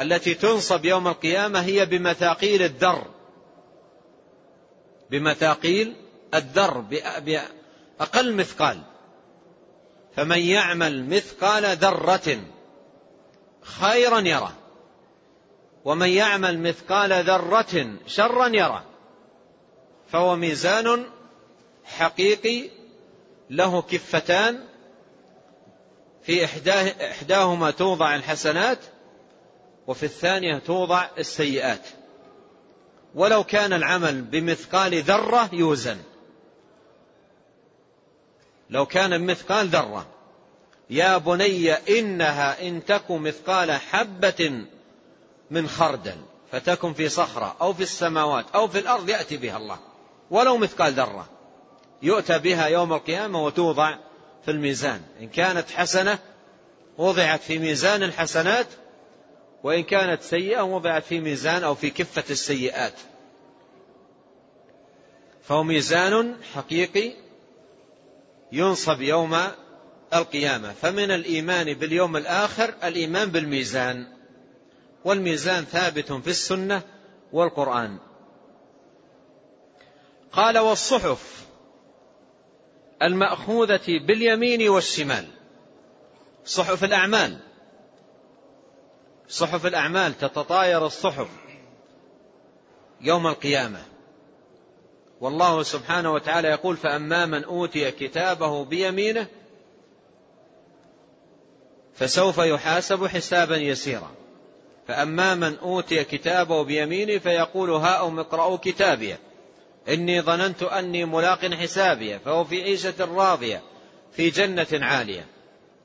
[0.00, 3.06] التي تنصب يوم القيامة هي بمثاقيل الذر
[5.10, 5.96] بمثاقيل
[6.34, 6.84] الذر
[7.20, 8.80] بأقل مثقال.
[10.16, 12.40] فمن يعمل مثقال ذرة
[13.62, 14.52] خيرا يره.
[15.84, 18.84] ومن يعمل مثقال ذرة شرا يره.
[20.12, 21.04] فهو ميزان
[21.84, 22.70] حقيقي
[23.50, 24.64] له كفتان
[26.22, 28.78] في إحداه إحداهما توضع الحسنات
[29.86, 31.86] وفي الثانية توضع السيئات.
[33.14, 35.98] ولو كان العمل بمثقال ذرة يوزن.
[38.70, 40.06] لو كان مثقال ذرة.
[40.90, 44.64] يا بني إنها إن تك مثقال حبة
[45.50, 46.16] من خردل
[46.52, 49.78] فتكن في صخرة أو في السماوات أو في الأرض يأتي بها الله.
[50.30, 51.28] ولو مثقال ذرة.
[52.02, 53.96] يؤتى بها يوم القيامة وتوضع
[54.44, 55.00] في الميزان.
[55.20, 56.18] إن كانت حسنة
[56.98, 58.66] وضعت في ميزان الحسنات
[59.62, 62.94] وإن كانت سيئة وضعت في ميزان أو في كفة السيئات.
[65.42, 67.12] فهو ميزان حقيقي
[68.52, 69.36] ينصب يوم
[70.14, 70.72] القيامة.
[70.72, 74.06] فمن الإيمان باليوم الآخر الإيمان بالميزان.
[75.04, 76.82] والميزان ثابت في السنة
[77.32, 77.98] والقرآن.
[80.32, 81.46] قال والصحف
[83.02, 85.28] المأخوذة باليمين والشمال.
[86.44, 87.38] صحف الأعمال.
[89.28, 91.28] صحف الأعمال تتطاير الصحف
[93.00, 93.89] يوم القيامة.
[95.20, 99.26] والله سبحانه وتعالى يقول فأما من أوتي كتابه بيمينه
[101.94, 104.10] فسوف يحاسب حسابا يسيرا.
[104.88, 109.18] فأما من أوتي كتابه بيمينه فيقول هاؤم اقرأوا كتابيه
[109.88, 113.62] إني ظننت أني ملاق حسابيه فهو في عيشة راضية
[114.12, 115.26] في جنة عالية.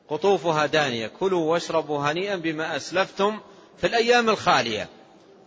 [0.09, 3.39] قطوفها دانية كلوا واشربوا هنيئا بما أسلفتم
[3.77, 4.89] في الأيام الخالية.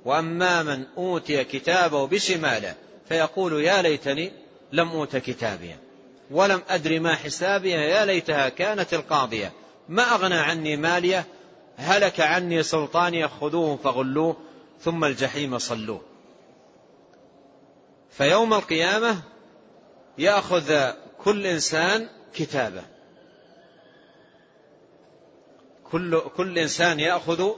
[0.05, 2.75] وأما من أوتي كتابه بشماله
[3.09, 4.33] فيقول يا ليتني
[4.73, 5.79] لم أوت كتابيا
[6.31, 9.53] ولم أدر ما حسابي يا ليتها كانت القاضية.
[9.89, 11.27] ما أغنى عني مالية
[11.77, 14.37] هلك عني سلطاني خذوه فغلوه
[14.81, 16.03] ثم الجحيم صلوه.
[18.11, 19.23] فيوم القيامة
[20.19, 20.91] يأخذ
[21.25, 22.83] كل إنسان كتابه.
[25.91, 27.51] كل, كل إنسان يأخذ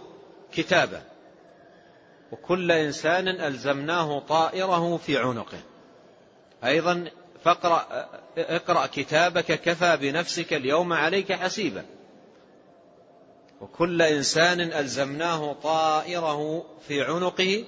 [0.52, 1.02] كتابه.
[2.32, 5.58] وكل إنسان ألزمناه طائره في عنقه.
[6.64, 7.10] أيضا
[7.44, 8.08] فاقرأ
[8.38, 11.84] اقرأ كتابك كفى بنفسك اليوم عليك حسيبا.
[13.60, 17.64] وكل إنسان ألزمناه طائره في عنقه.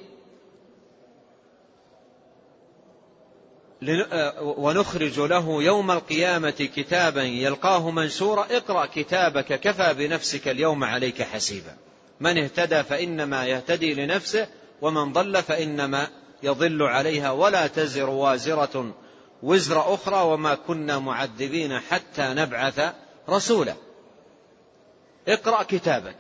[4.41, 8.47] ونخرج له يوم القيامة كتابا يلقاه منشورا.
[8.51, 11.77] اقرأ كتابك كفى بنفسك اليوم عليك حسيبا.
[12.23, 14.49] من اهتدى فإنما يهتدي لنفسه
[14.83, 16.09] ومن ضل فإنما
[16.43, 18.95] يضل عليها ولا تزر وازرة
[19.43, 22.95] وزر أخرى وما كنا معذبين حتى نبعث
[23.29, 23.75] رسولا.
[25.29, 26.17] اقرأ كتابك.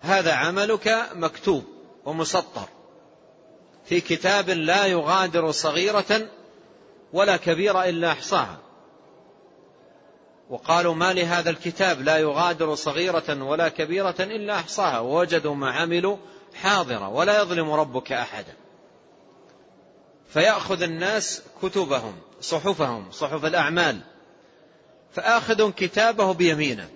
[0.00, 1.64] هذا عملك مكتوب
[2.04, 2.68] ومسطر.
[3.84, 6.28] في كتاب لا يغادر صغيرة
[7.12, 8.58] ولا كبيرة إلا أحصاها.
[10.50, 14.98] وقالوا ما لهذا الكتاب لا يغادر صغيرة ولا كبيرة إلا أحصاها.
[14.98, 16.16] ووجدوا ما عملوا
[16.54, 18.52] حاضرة ولا يظلم ربك أحدا.
[20.28, 24.00] فيأخذ الناس كتبهم صحفهم صحف الأعمال.
[25.12, 26.88] فآخذ كتابه بيمينه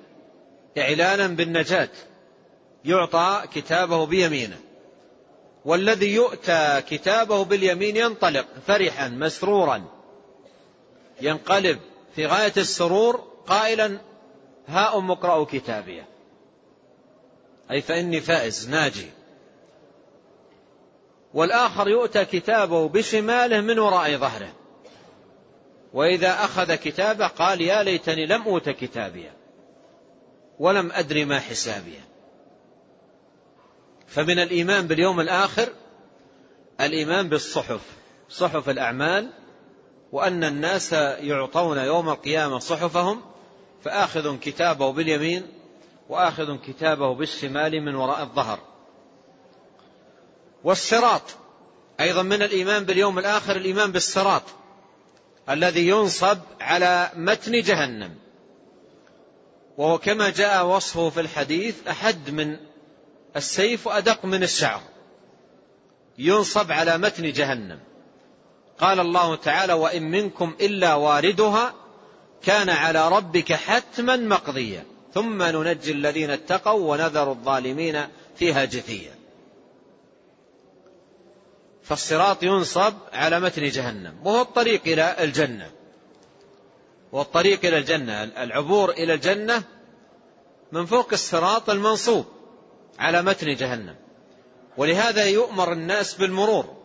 [0.78, 1.88] إعلانا بالنجاة.
[2.84, 4.58] يعطى كتابه بيمينه.
[5.64, 9.84] والذي يؤتى كتابه باليمين ينطلق فرحا مسرورا.
[11.20, 11.80] ينقلب
[12.14, 13.98] في غاية السرور قائلا
[14.68, 16.08] ها أم اقرأوا كتابيه
[17.70, 19.10] أي فإني فائز ناجي.
[21.34, 24.52] والآخر يؤتى كتابه بشماله من وراء ظهره.
[25.92, 29.36] وإذا أخذ كتابه قال يا ليتني لم أوت كتابيه
[30.58, 32.08] ولم أدر ما حسابيه
[34.06, 35.68] فمن الإيمان باليوم الآخر
[36.80, 37.80] الإيمان بالصحف
[38.28, 39.30] صحف الأعمال
[40.12, 43.22] وأن الناس يعطون يوم القيامة صحفهم
[43.84, 45.46] فآخذ كتابه باليمين
[46.08, 48.58] وآخذ كتابه بالشمال من وراء الظهر.
[50.64, 51.22] والصراط
[52.00, 54.42] أيضا من الإيمان باليوم الآخر الإيمان بالصراط
[55.50, 58.14] الذي ينصب على متن جهنم.
[59.78, 62.56] وهو كما جاء وصفه في الحديث أحد من
[63.36, 64.80] السيف وأدق من الشعر.
[66.18, 67.91] ينصب على متن جهنم.
[68.78, 71.74] قال الله تعالى وإن منكم إلا واردها
[72.42, 78.06] كان على ربك حتما مقضيا ثم ننجي الذين اتقوا ونذر الظالمين
[78.36, 79.22] فيها جثيا
[81.82, 85.70] فالصراط ينصب على متن جهنم وهو الطريق إلى الجنة.
[87.12, 89.62] والطريق إلى الجنة العبور إلى الجنة
[90.72, 92.24] من فوق الصراط المنصوب
[92.98, 93.96] على متن جهنم.
[94.76, 96.81] ولهذا يؤمر الناس بالمرور.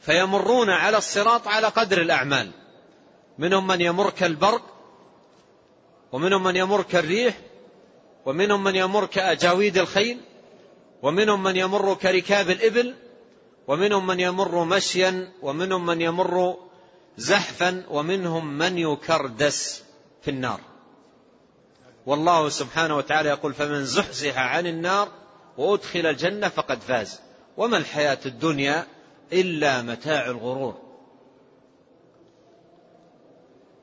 [0.00, 2.50] فيمرون على الصراط على قدر الأعمال.
[3.38, 4.62] منهم من يمر كالبرق
[6.12, 7.38] ومنهم من يمر كالريح
[8.26, 10.20] ومنهم من يمر كأجاويد الخيل
[11.02, 12.94] ومنهم من يمر كركاب الإبل
[13.68, 16.56] ومنهم من يمر مشيا ومنهم من يمر
[17.16, 19.82] زحفا ومنهم من يكردس
[20.22, 20.60] في النار.
[22.06, 25.08] والله سبحانه وتعالى يقول فمن زحزح عن النار
[25.58, 27.20] وأدخل الجنة فقد فاز.
[27.56, 28.86] وما الحياة الدنيا
[29.32, 30.86] إلا متاع الغرور.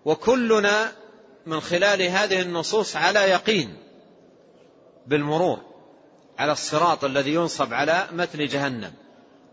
[0.05, 0.91] وكلنا
[1.45, 3.77] من خلال هذه النصوص على يقين
[5.07, 5.61] بالمرور
[6.37, 8.93] على الصراط الذي ينصب على متن جهنم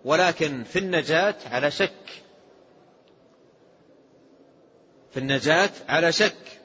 [0.04, 2.22] ولكن في النجاة على شك.
[5.10, 6.60] في النجاة على شك.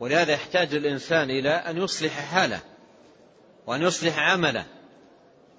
[0.00, 2.60] ولهذا يحتاج الإنسان إلى أن يصلح حاله
[3.66, 4.64] وأن يصلح عمله.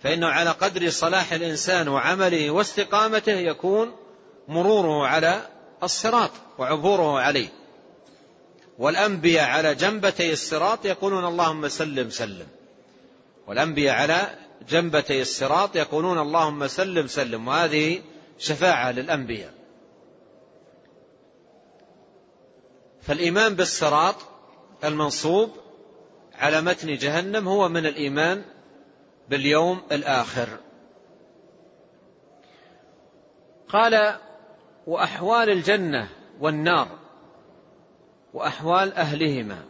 [0.03, 3.95] فإنه على قدر صلاح الإنسان وعمله واستقامته يكون
[4.47, 5.41] مروره على
[5.83, 7.47] الصراط وعبوره عليه.
[8.77, 12.47] والأنبياء على جنبتي الصراط يقولون اللهم سلم سلم.
[13.47, 14.35] والأنبياء على
[14.69, 17.47] جنبتي الصراط يقولون اللهم سلم سلم.
[17.47, 18.01] وهذه
[18.39, 19.53] شفاعة للأنبياء.
[23.01, 24.15] فالإيمان بالصراط
[24.83, 25.51] المنصوب
[26.35, 28.43] على متن جهنم هو من الإيمان
[29.29, 30.47] باليوم الآخر.
[33.69, 34.19] قال
[34.87, 36.09] وأحوال الجنة
[36.39, 36.87] والنار
[38.33, 39.65] وأحوال أهلهما.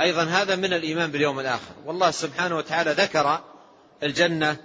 [0.00, 1.74] أيضا هذا من الإيمان باليوم الآخر.
[1.86, 3.40] والله سبحانه وتعالى ذكر
[4.02, 4.56] الجنة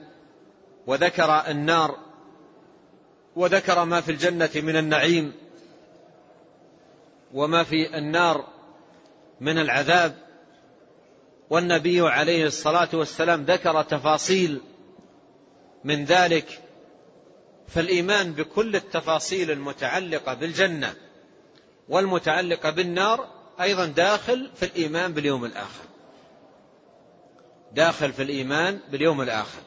[0.87, 1.97] وذكر النار
[3.35, 5.33] وذكر ما في الجنة من النعيم
[7.33, 8.47] وما في النار
[9.41, 10.24] من العذاب.
[11.49, 14.61] والنبي عليه الصلاة والسلام ذكر تفاصيل
[15.83, 16.61] من ذلك
[17.67, 20.95] فالإيمان بكل التفاصيل المتعلقة بالجنة
[21.89, 23.27] والمتعلقة بالنار
[23.61, 25.85] أيضا داخل في الإيمان باليوم الآخر.
[27.71, 29.61] داخل في الإيمان باليوم الآخر.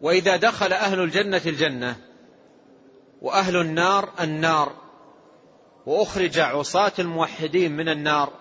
[0.00, 1.96] وإذا دخل أهل الجنة الجنة
[3.22, 4.72] وأهل النار النار
[5.86, 8.32] وأخرج عصاة الموحدين من النار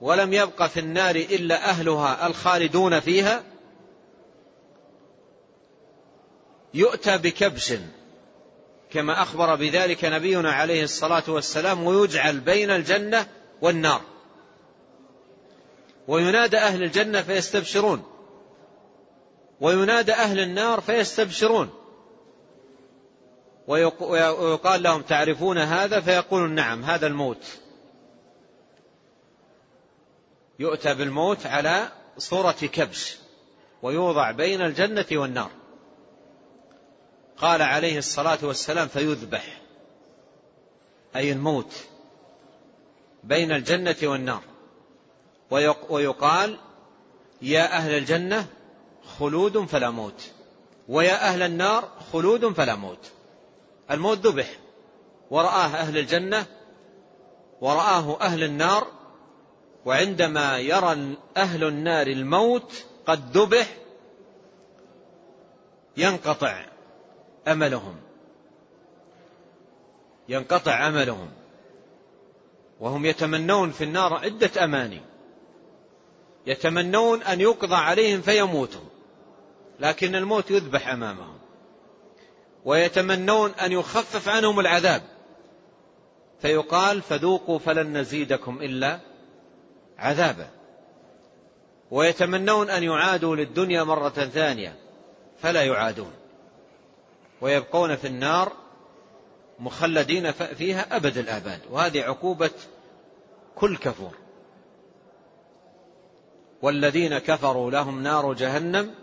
[0.00, 3.44] ولم يبق في النار إلا أهلها الخالدون فيها
[6.74, 7.74] يؤتى بكبش
[8.90, 13.26] كما أخبر بذلك نبينا عليه الصلاة والسلام ويجعل بين الجنة
[13.62, 14.00] والنار.
[16.08, 18.02] وينادى أهل الجنة فيستبشرون.
[19.60, 21.70] وينادى أهل النار فيستبشرون.
[23.66, 27.58] ويقال لهم تعرفون هذا؟ فيقولون نعم هذا الموت.
[30.58, 31.88] يؤتى بالموت على
[32.18, 33.16] صورة كبش
[33.82, 35.50] ويوضع بين الجنة والنار.
[37.36, 39.60] قال عليه الصلاة والسلام فيذبح.
[41.16, 41.72] أي الموت
[43.24, 44.42] بين الجنة والنار.
[45.90, 46.58] ويقال
[47.42, 48.46] يا أهل الجنة
[49.18, 50.30] خلود فلا موت.
[50.88, 53.10] ويا أهل النار خلود فلا موت.
[53.90, 54.58] الموت ذبح.
[55.30, 56.46] ورآه أهل الجنة
[57.60, 58.86] ورآه أهل النار
[59.86, 63.76] وعندما يرى أهل النار الموت قد ذبح
[65.96, 66.64] ينقطع
[67.48, 67.96] أملهم.
[70.28, 71.30] ينقطع أملهم.
[72.80, 75.00] وهم يتمنون في النار عدة أماني.
[76.46, 78.84] يتمنون أن يقضى عليهم فيموتوا.
[79.80, 81.38] لكن الموت يذبح أمامهم.
[82.64, 85.02] ويتمنون أن يخفف عنهم العذاب.
[86.42, 89.13] فيقال فذوقوا فلن نزيدكم إلا
[89.98, 90.48] عذابا
[91.90, 94.76] ويتمنون أن يعادوا للدنيا مرة ثانية
[95.38, 96.12] فلا يعادون.
[97.40, 98.52] ويبقون في النار
[99.58, 101.60] مخلدين فيها أبد الآباد.
[101.70, 102.50] وهذه عقوبة
[103.54, 104.14] كل كفور.
[106.62, 108.94] والذين كفروا لهم نار جهنم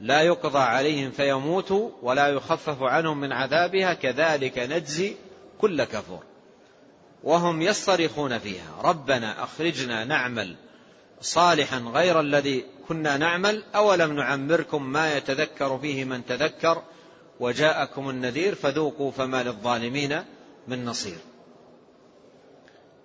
[0.00, 5.14] لا يقضى عليهم فيموتوا ولا يخفف عنهم من عذابها كذلك نجزي
[5.58, 6.31] كل كفور.
[7.24, 8.82] وهم يصطرخون فيها.
[8.82, 10.56] ربنا أخرجنا نعمل
[11.20, 13.64] صالحا غير الذي كنا نعمل.
[13.74, 16.82] أولم نعمركم ما يتذكر فيه من تذكر؟
[17.40, 20.24] وجاءكم النذير فذوقوا فما للظالمين
[20.68, 21.18] من نصير.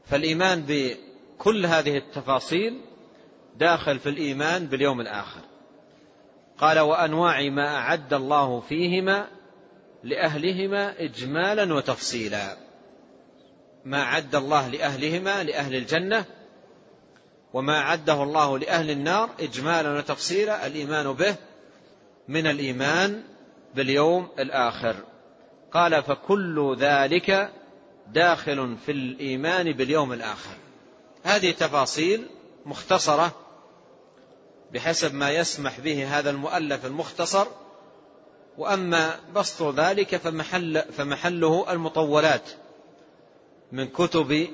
[0.06, 2.82] فالإيمان بكل هذه التفاصيل
[3.56, 5.42] داخل في الإيمان باليوم الآخر.
[6.58, 9.28] قال وأنواع ما أعد الله فيهما
[10.04, 12.67] لأهلهما إجمالا وتفصيلا.
[13.88, 16.26] ما أعد الله لأهلهما لأهل الجنة
[17.54, 21.36] وما أعده الله لأهل النار إجمالا وتفصيلا الإيمان به
[22.28, 23.24] من الإيمان
[23.76, 24.96] باليوم الآخر.
[25.72, 27.52] قال فكل ذلك
[28.08, 30.56] داخل في الإيمان باليوم الآخر.
[31.24, 32.28] هذه تفاصيل
[32.66, 33.32] مختصرة
[34.74, 37.48] بحسب ما يسمح به هذا المؤلف المختصر.
[38.58, 42.50] وأما بسط ذلك فمحل فمحله المطولات.
[43.72, 44.48] من كتب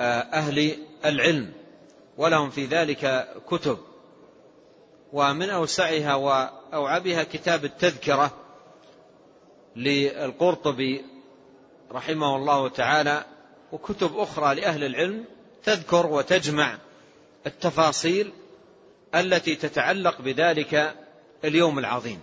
[0.00, 1.52] آه، أهل العلم
[2.16, 3.78] ولهم في ذلك كتب.
[5.12, 8.30] ومن أوسعها وأوعبها كتاب التذكرة
[9.76, 11.04] للقرطبي
[11.92, 13.24] رحمه الله تعالى
[13.72, 15.24] وكتب أخرى لأهل العلم
[15.64, 16.78] تذكر وتجمع
[17.46, 18.32] التفاصيل
[19.14, 20.94] التي تتعلق بذلك
[21.44, 22.20] اليوم العظيم.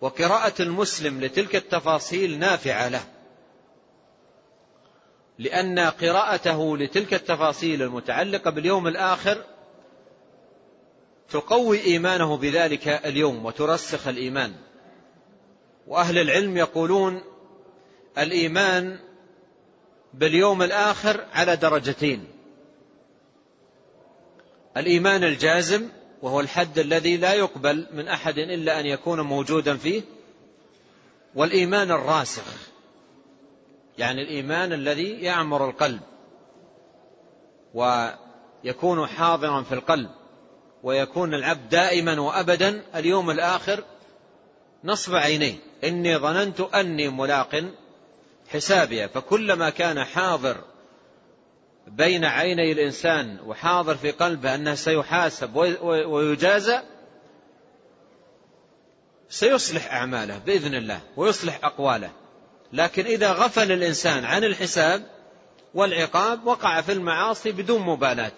[0.00, 3.04] وقراءة المسلم لتلك التفاصيل نافعة له.
[5.42, 9.44] لأن قراءته لتلك التفاصيل المتعلقة باليوم الآخر
[11.30, 14.52] تقوي إيمانه بذلك اليوم وترسخ الإيمان.
[15.86, 17.22] وأهل العلم يقولون
[18.18, 18.98] الإيمان
[20.14, 22.24] باليوم الآخر على درجتين.
[24.76, 25.88] الإيمان الجازم
[26.22, 30.02] وهو الحد الذي لا يقبل من أحد إلا أن يكون موجودا فيه
[31.34, 32.71] والإيمان الراسخ.
[33.98, 36.00] يعني الإيمان الذي يعمر القلب
[37.74, 40.10] ويكون حاضرا في القلب
[40.82, 43.84] ويكون العبد دائما وأبدا اليوم الآخر
[44.84, 45.54] نصب عينيه.
[45.84, 47.64] إني ظننت أني ملاق
[48.48, 50.56] حسابيا فكلما كان حاضر
[51.86, 56.80] بين عيني الإنسان وحاضر في قلبه أنه سيحاسب ويجازى
[59.28, 62.10] سيصلح أعماله بإذن الله ويصلح أقواله.
[62.72, 65.02] لكن إذا غفل الإنسان عن الحساب
[65.74, 68.32] والعقاب وقع في المعاصي بدون مبالاة.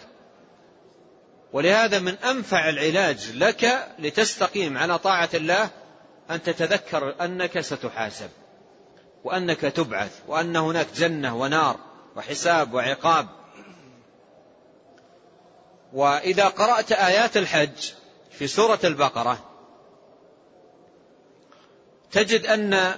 [1.52, 5.70] ولهذا من أنفع العلاج لك لتستقيم على طاعة الله
[6.30, 8.30] أن تتذكر أنك ستحاسب
[9.24, 11.76] وأنك تبعث وأن هناك جنة ونار
[12.16, 13.28] وحساب وعقاب.
[15.92, 17.92] وإذا قرأت آيات الحج
[18.30, 19.38] في سورة البقرة
[22.12, 22.94] تجد أن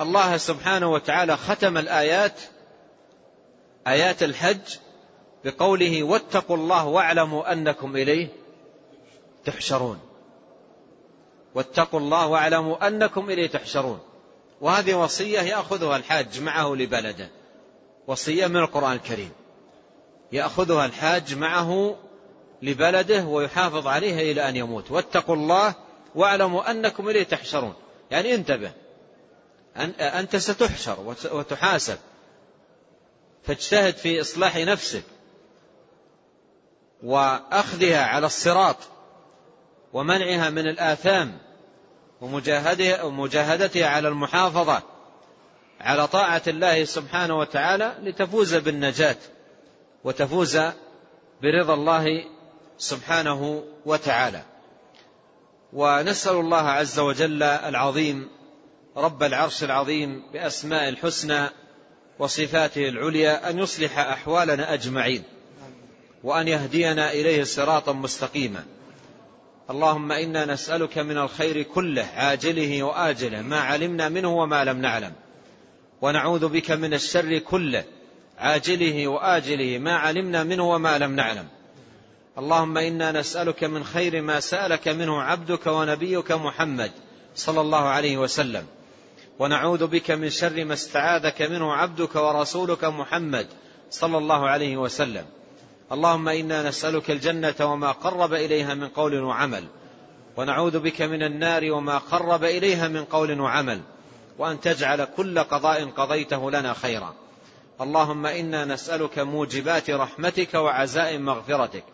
[0.00, 2.40] الله سبحانه وتعالى ختم الآيات
[3.86, 4.76] آيات الحج
[5.44, 8.28] بقوله واتقوا الله واعلموا أنكم إليه
[9.44, 9.98] تحشرون.
[11.54, 14.00] واتقوا الله واعلموا أنكم إليه تحشرون.
[14.60, 17.28] وهذه وصية يأخذها الحاج معه لبلده.
[18.06, 19.30] وصية من القرآن الكريم.
[20.32, 21.96] يأخذها الحاج معه
[22.62, 24.90] لبلده ويحافظ عليها إلى أن يموت.
[24.90, 25.74] واتقوا الله
[26.14, 27.74] واعلموا أنكم إليه تحشرون.
[28.10, 28.72] يعني انتبه.
[30.00, 31.98] أنت ستحشر وتحاسب.
[33.44, 35.02] فاجتهد في إصلاح نفسك
[37.02, 38.76] وأخذها على الصراط
[39.92, 41.38] ومنعها من الآثام
[43.02, 44.82] ومجاهدتها على المحافظة
[45.80, 49.16] على طاعة الله سبحانه وتعالى لتفوز بالنجاة
[50.04, 50.56] وتفوز
[51.42, 52.24] برضا الله
[52.78, 54.42] سبحانه وتعالى.
[55.72, 58.35] ونسأل الله عز وجل العظيم
[58.96, 61.48] رب العرش العظيم بأسماء الحسنى
[62.18, 65.22] وصفاته العليا أن يصلح أحوالنا أجمعين
[66.24, 68.64] وأن يهدينا إليه صراطا مستقيما.
[69.70, 75.12] اللهم إنا نسألك من الخير كله عاجله وآجله ما علمنا منه وما لم نعلم.
[76.02, 77.84] ونعوذ بك من الشر كله
[78.38, 81.48] عاجله وآجله ما علمنا منه وما لم نعلم.
[82.38, 86.90] اللهم إنا نسألك من خير ما سألك منه عبدك ونبيك محمد
[87.34, 88.66] صلى الله عليه وسلم.
[89.38, 93.46] ونعوذ بك من شر ما استعاذك منه عبدك ورسولك محمد
[93.90, 95.24] صلى الله عليه وسلم.
[95.92, 99.64] اللهم إنا نسألك الجنة وما قرب إليها من قول وعمل.
[100.36, 103.80] ونعوذ بك من النار وما قرب إليها من قول وعمل.
[104.38, 107.14] وأن تجعل كل قضاء قضيته لنا خيرا.
[107.80, 111.84] اللهم إنا نسألك موجبات رحمتك وعزائم مغفرتك.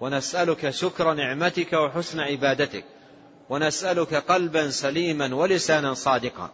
[0.00, 2.84] ونسألك شكر نعمتك وحسن عبادتك.
[3.50, 6.50] ونسألك قلبا سليما ولسانا صادقا.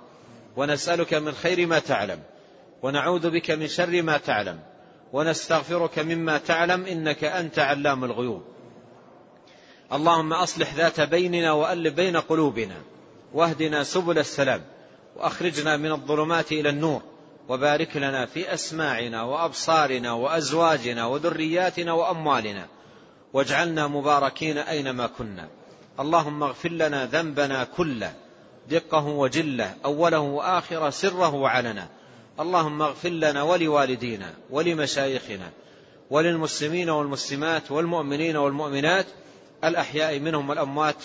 [0.56, 2.22] ونسألك من خير ما تعلم
[2.82, 4.60] ونعوذ بك من شر ما تعلم
[5.12, 8.42] ونستغفرك مما تعلم إنك أنت علام الغيوب.
[9.92, 12.76] اللهم أصلح ذات بيننا وألف بين قلوبنا
[13.34, 14.62] واهدنا سبل السلام
[15.16, 17.02] وأخرجنا من الظلمات إلى النور
[17.48, 22.66] وبارك لنا في أسماعنا وأبصارنا وأزواجنا وذرياتنا وأموالنا
[23.32, 25.48] واجعلنا مباركين أينما كنا.
[26.00, 28.14] اللهم اغفر لنا ذنبنا كله.
[28.70, 31.88] دقه وجله أوله وآخره سره وعلنه.
[32.40, 35.50] اللهم اغفر لنا ولوالدينا ولمشايخنا
[36.10, 39.06] وللمسلمين والمسلمات والمؤمنين والمؤمنات
[39.64, 40.96] الأحياء منهم والأموات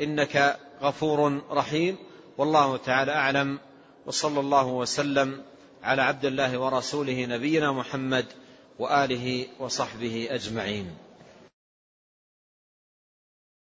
[0.00, 1.96] إنك غفور رحيم.
[2.38, 3.58] والله تعالى أعلم.
[4.06, 5.42] وصلى الله وسلم
[5.82, 8.24] على عبد الله ورسوله نبينا محمد
[8.78, 11.03] وآله وصحبه أجمعين.